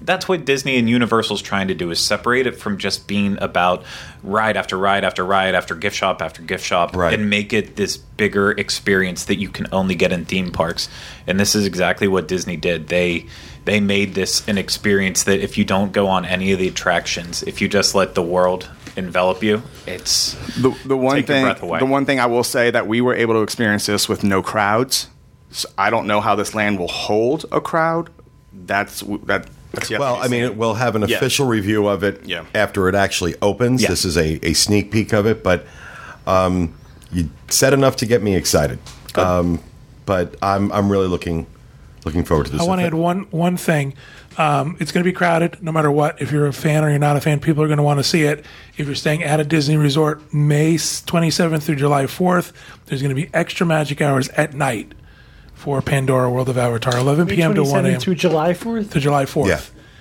that's 0.00 0.26
what 0.26 0.46
Disney 0.46 0.76
and 0.78 0.88
Universal's 0.88 1.42
trying 1.42 1.68
to 1.68 1.74
do 1.74 1.90
is 1.90 2.00
separate 2.00 2.46
it 2.46 2.56
from 2.56 2.78
just 2.78 3.06
being 3.06 3.36
about 3.42 3.84
ride 4.22 4.56
after 4.56 4.78
ride 4.78 5.04
after 5.04 5.22
ride 5.22 5.54
after 5.54 5.74
gift 5.74 5.94
shop 5.94 6.22
after 6.22 6.40
gift 6.40 6.64
shop 6.64 6.96
Right. 6.96 7.12
and 7.12 7.28
make 7.28 7.52
it 7.52 7.76
this 7.76 7.98
bigger 7.98 8.50
experience 8.52 9.26
that 9.26 9.36
you 9.36 9.50
can 9.50 9.66
only 9.72 9.94
get 9.94 10.10
in 10.10 10.24
theme 10.24 10.52
parks. 10.52 10.88
And 11.26 11.38
this 11.38 11.54
is 11.54 11.66
exactly 11.66 12.08
what 12.08 12.28
Disney 12.28 12.56
did. 12.56 12.88
They 12.88 13.26
they 13.64 13.80
made 13.80 14.14
this 14.14 14.46
an 14.48 14.58
experience 14.58 15.24
that 15.24 15.40
if 15.40 15.56
you 15.58 15.64
don't 15.64 15.92
go 15.92 16.06
on 16.08 16.24
any 16.24 16.52
of 16.52 16.58
the 16.58 16.68
attractions, 16.68 17.42
if 17.44 17.60
you 17.60 17.68
just 17.68 17.94
let 17.94 18.14
the 18.14 18.22
world 18.22 18.68
envelop 18.96 19.42
you, 19.42 19.62
it's 19.86 20.34
the, 20.60 20.70
the 20.84 20.96
one 20.96 21.22
thing 21.24 21.44
breath 21.44 21.62
away. 21.62 21.78
the 21.78 21.86
one 21.86 22.04
thing 22.06 22.20
I 22.20 22.26
will 22.26 22.44
say 22.44 22.70
that 22.70 22.86
we 22.86 23.00
were 23.00 23.14
able 23.14 23.34
to 23.34 23.40
experience 23.42 23.86
this 23.86 24.08
with 24.08 24.22
no 24.24 24.42
crowds. 24.42 25.08
So 25.50 25.68
I 25.78 25.90
don't 25.90 26.06
know 26.06 26.20
how 26.20 26.34
this 26.34 26.54
land 26.54 26.78
will 26.78 26.88
hold 26.88 27.44
a 27.52 27.60
crowd. 27.60 28.10
That's 28.52 29.00
that. 29.24 29.48
That's 29.72 29.90
Well, 29.90 30.16
I 30.22 30.28
mean, 30.28 30.56
we'll 30.56 30.74
have 30.74 30.94
an 30.94 31.02
Yeah. 31.08 31.16
official 31.16 31.46
review 31.46 31.88
of 31.88 32.04
it 32.04 32.20
Yeah. 32.24 32.44
after 32.54 32.88
it 32.88 32.94
actually 32.94 33.34
opens. 33.42 33.82
Yeah. 33.82 33.88
This 33.88 34.04
is 34.04 34.16
a, 34.16 34.38
a 34.46 34.52
sneak 34.52 34.92
peek 34.92 35.12
of 35.12 35.26
it, 35.26 35.42
but 35.42 35.66
um, 36.28 36.74
you 37.12 37.28
said 37.48 37.72
enough 37.72 37.96
to 37.96 38.06
get 38.06 38.22
me 38.22 38.36
excited. 38.36 38.78
Um, 39.16 39.60
but 40.06 40.36
I'm 40.42 40.70
I'm 40.72 40.90
really 40.90 41.08
looking 41.08 41.46
looking 42.04 42.24
forward 42.24 42.46
to 42.46 42.52
this. 42.52 42.60
I 42.60 42.64
want 42.64 42.80
to 42.80 42.86
add 42.86 42.94
one 42.94 43.22
one 43.30 43.56
thing. 43.56 43.94
Um, 44.36 44.76
it's 44.80 44.90
going 44.90 45.04
to 45.04 45.08
be 45.08 45.14
crowded 45.14 45.62
no 45.62 45.70
matter 45.70 45.90
what. 45.90 46.20
If 46.20 46.32
you're 46.32 46.46
a 46.46 46.52
fan 46.52 46.82
or 46.84 46.90
you're 46.90 46.98
not 46.98 47.16
a 47.16 47.20
fan, 47.20 47.38
people 47.40 47.62
are 47.62 47.68
going 47.68 47.76
to 47.76 47.84
want 47.84 48.00
to 48.00 48.04
see 48.04 48.22
it. 48.22 48.44
If 48.76 48.86
you're 48.86 48.96
staying 48.96 49.22
at 49.22 49.38
a 49.38 49.44
Disney 49.44 49.76
resort, 49.76 50.34
May 50.34 50.74
27th 50.74 51.62
through 51.62 51.76
July 51.76 52.04
4th, 52.04 52.52
there's 52.86 53.00
going 53.00 53.14
to 53.14 53.20
be 53.20 53.30
extra 53.32 53.64
magic 53.64 54.00
hours 54.02 54.28
at 54.30 54.54
night 54.54 54.92
for 55.54 55.80
Pandora 55.80 56.30
World 56.30 56.48
of 56.48 56.58
Avatar, 56.58 56.98
11 56.98 57.26
May 57.26 57.36
p.m. 57.36 57.54
to 57.54 57.62
1 57.62 57.84
27th 57.84 57.88
a.m. 57.90 58.00
through 58.00 58.14
July 58.16 58.52
4th? 58.52 58.90
to 58.90 59.00
July 59.00 59.24
4th. 59.24 59.46
Yeah. 59.46 59.60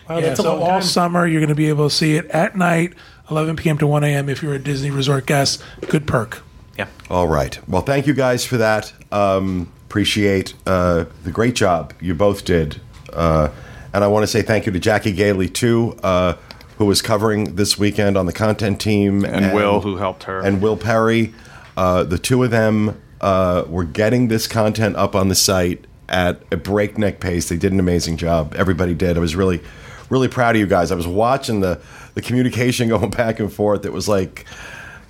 Wow, 0.10 0.20
that's 0.20 0.39
a 0.39 0.44
so 0.44 0.60
all 0.60 0.68
time. 0.68 0.82
summer 0.82 1.28
you're 1.28 1.39
going 1.39 1.50
to 1.50 1.56
be 1.56 1.70
able 1.70 1.88
to 1.88 1.96
see 1.96 2.16
it 2.16 2.26
at 2.32 2.58
night, 2.58 2.94
11 3.30 3.56
p.m. 3.56 3.78
to 3.78 3.88
1 3.88 4.04
a.m. 4.04 4.30
if 4.30 4.42
you're 4.44 4.56
a 4.56 4.60
Disney 4.60 4.89
resort 4.92 5.26
guest. 5.28 5.63
Good 5.88 6.08
perk. 6.08 6.42
yeah. 6.78 6.88
All 7.10 7.28
right. 7.28 7.58
Well, 7.70 7.84
thank 7.84 8.08
you 8.08 8.13
guys 8.13 8.46
for 8.46 8.58
that. 8.58 8.92
Um, 9.12 9.72
appreciate 9.93 10.56
uh, 10.65 11.06
the 11.23 11.29
great 11.29 11.53
job 11.53 11.93
you 12.01 12.15
both 12.15 12.45
did. 12.45 12.82
Uh, 13.13 13.47
and 13.93 14.03
I 14.03 14.08
want 14.08 14.23
to 14.23 14.27
say 14.27 14.41
thank 14.41 14.65
you 14.65 14.71
to 14.71 14.79
Jackie 14.79 15.12
Gailey, 15.12 15.47
too, 15.47 15.95
uh, 16.01 16.34
who 16.79 16.86
was 16.86 16.99
covering 16.99 17.58
this 17.58 17.77
weekend 17.77 18.17
on 18.17 18.25
the 18.25 18.34
content 18.34 18.82
team. 18.82 19.23
And 19.23 19.53
Will, 19.53 19.82
who 19.82 19.97
helped 19.97 20.23
her. 20.23 20.39
And 20.39 20.63
Will 20.63 20.77
Perry. 20.77 21.32
Uh, 21.77 22.03
the 22.06 22.17
two 22.17 22.43
of 22.43 22.49
them 22.49 22.99
uh, 23.21 23.65
were 23.67 23.84
getting 23.84 24.29
this 24.29 24.47
content 24.47 24.95
up 24.95 25.13
on 25.13 25.27
the 25.27 25.36
site 25.36 25.86
at 26.10 26.41
a 26.51 26.58
breakneck 26.58 27.19
pace. 27.19 27.49
They 27.49 27.58
did 27.58 27.71
an 27.71 27.79
amazing 27.79 28.17
job. 28.17 28.56
Everybody 28.56 28.95
did. 28.95 29.15
I 29.15 29.19
was 29.19 29.36
really, 29.36 29.62
really 30.10 30.27
proud 30.27 30.56
of 30.56 30.60
you 30.60 30.65
guys. 30.65 30.91
I 30.91 30.95
was 30.95 31.06
watching 31.06 31.60
the, 31.60 31.79
the 32.15 32.21
communication 32.23 32.89
going 32.89 33.12
back 33.12 33.39
and 33.39 33.53
forth. 33.53 33.86
It 33.86 33.93
was 33.93 34.08
like, 34.08 34.45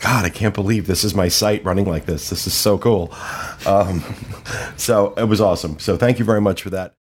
God, 0.03 0.25
I 0.25 0.29
can't 0.29 0.53
believe 0.53 0.85
this 0.85 1.05
is 1.05 1.15
my 1.15 1.29
site 1.29 1.63
running 1.63 1.85
like 1.85 2.05
this. 2.05 2.29
This 2.29 2.45
is 2.45 2.53
so 2.53 2.77
cool. 2.77 3.13
Um, 3.65 4.03
so 4.75 5.13
it 5.13 5.29
was 5.29 5.39
awesome. 5.39 5.79
So 5.79 5.95
thank 5.95 6.19
you 6.19 6.25
very 6.25 6.41
much 6.41 6.61
for 6.61 6.69
that. 6.71 6.91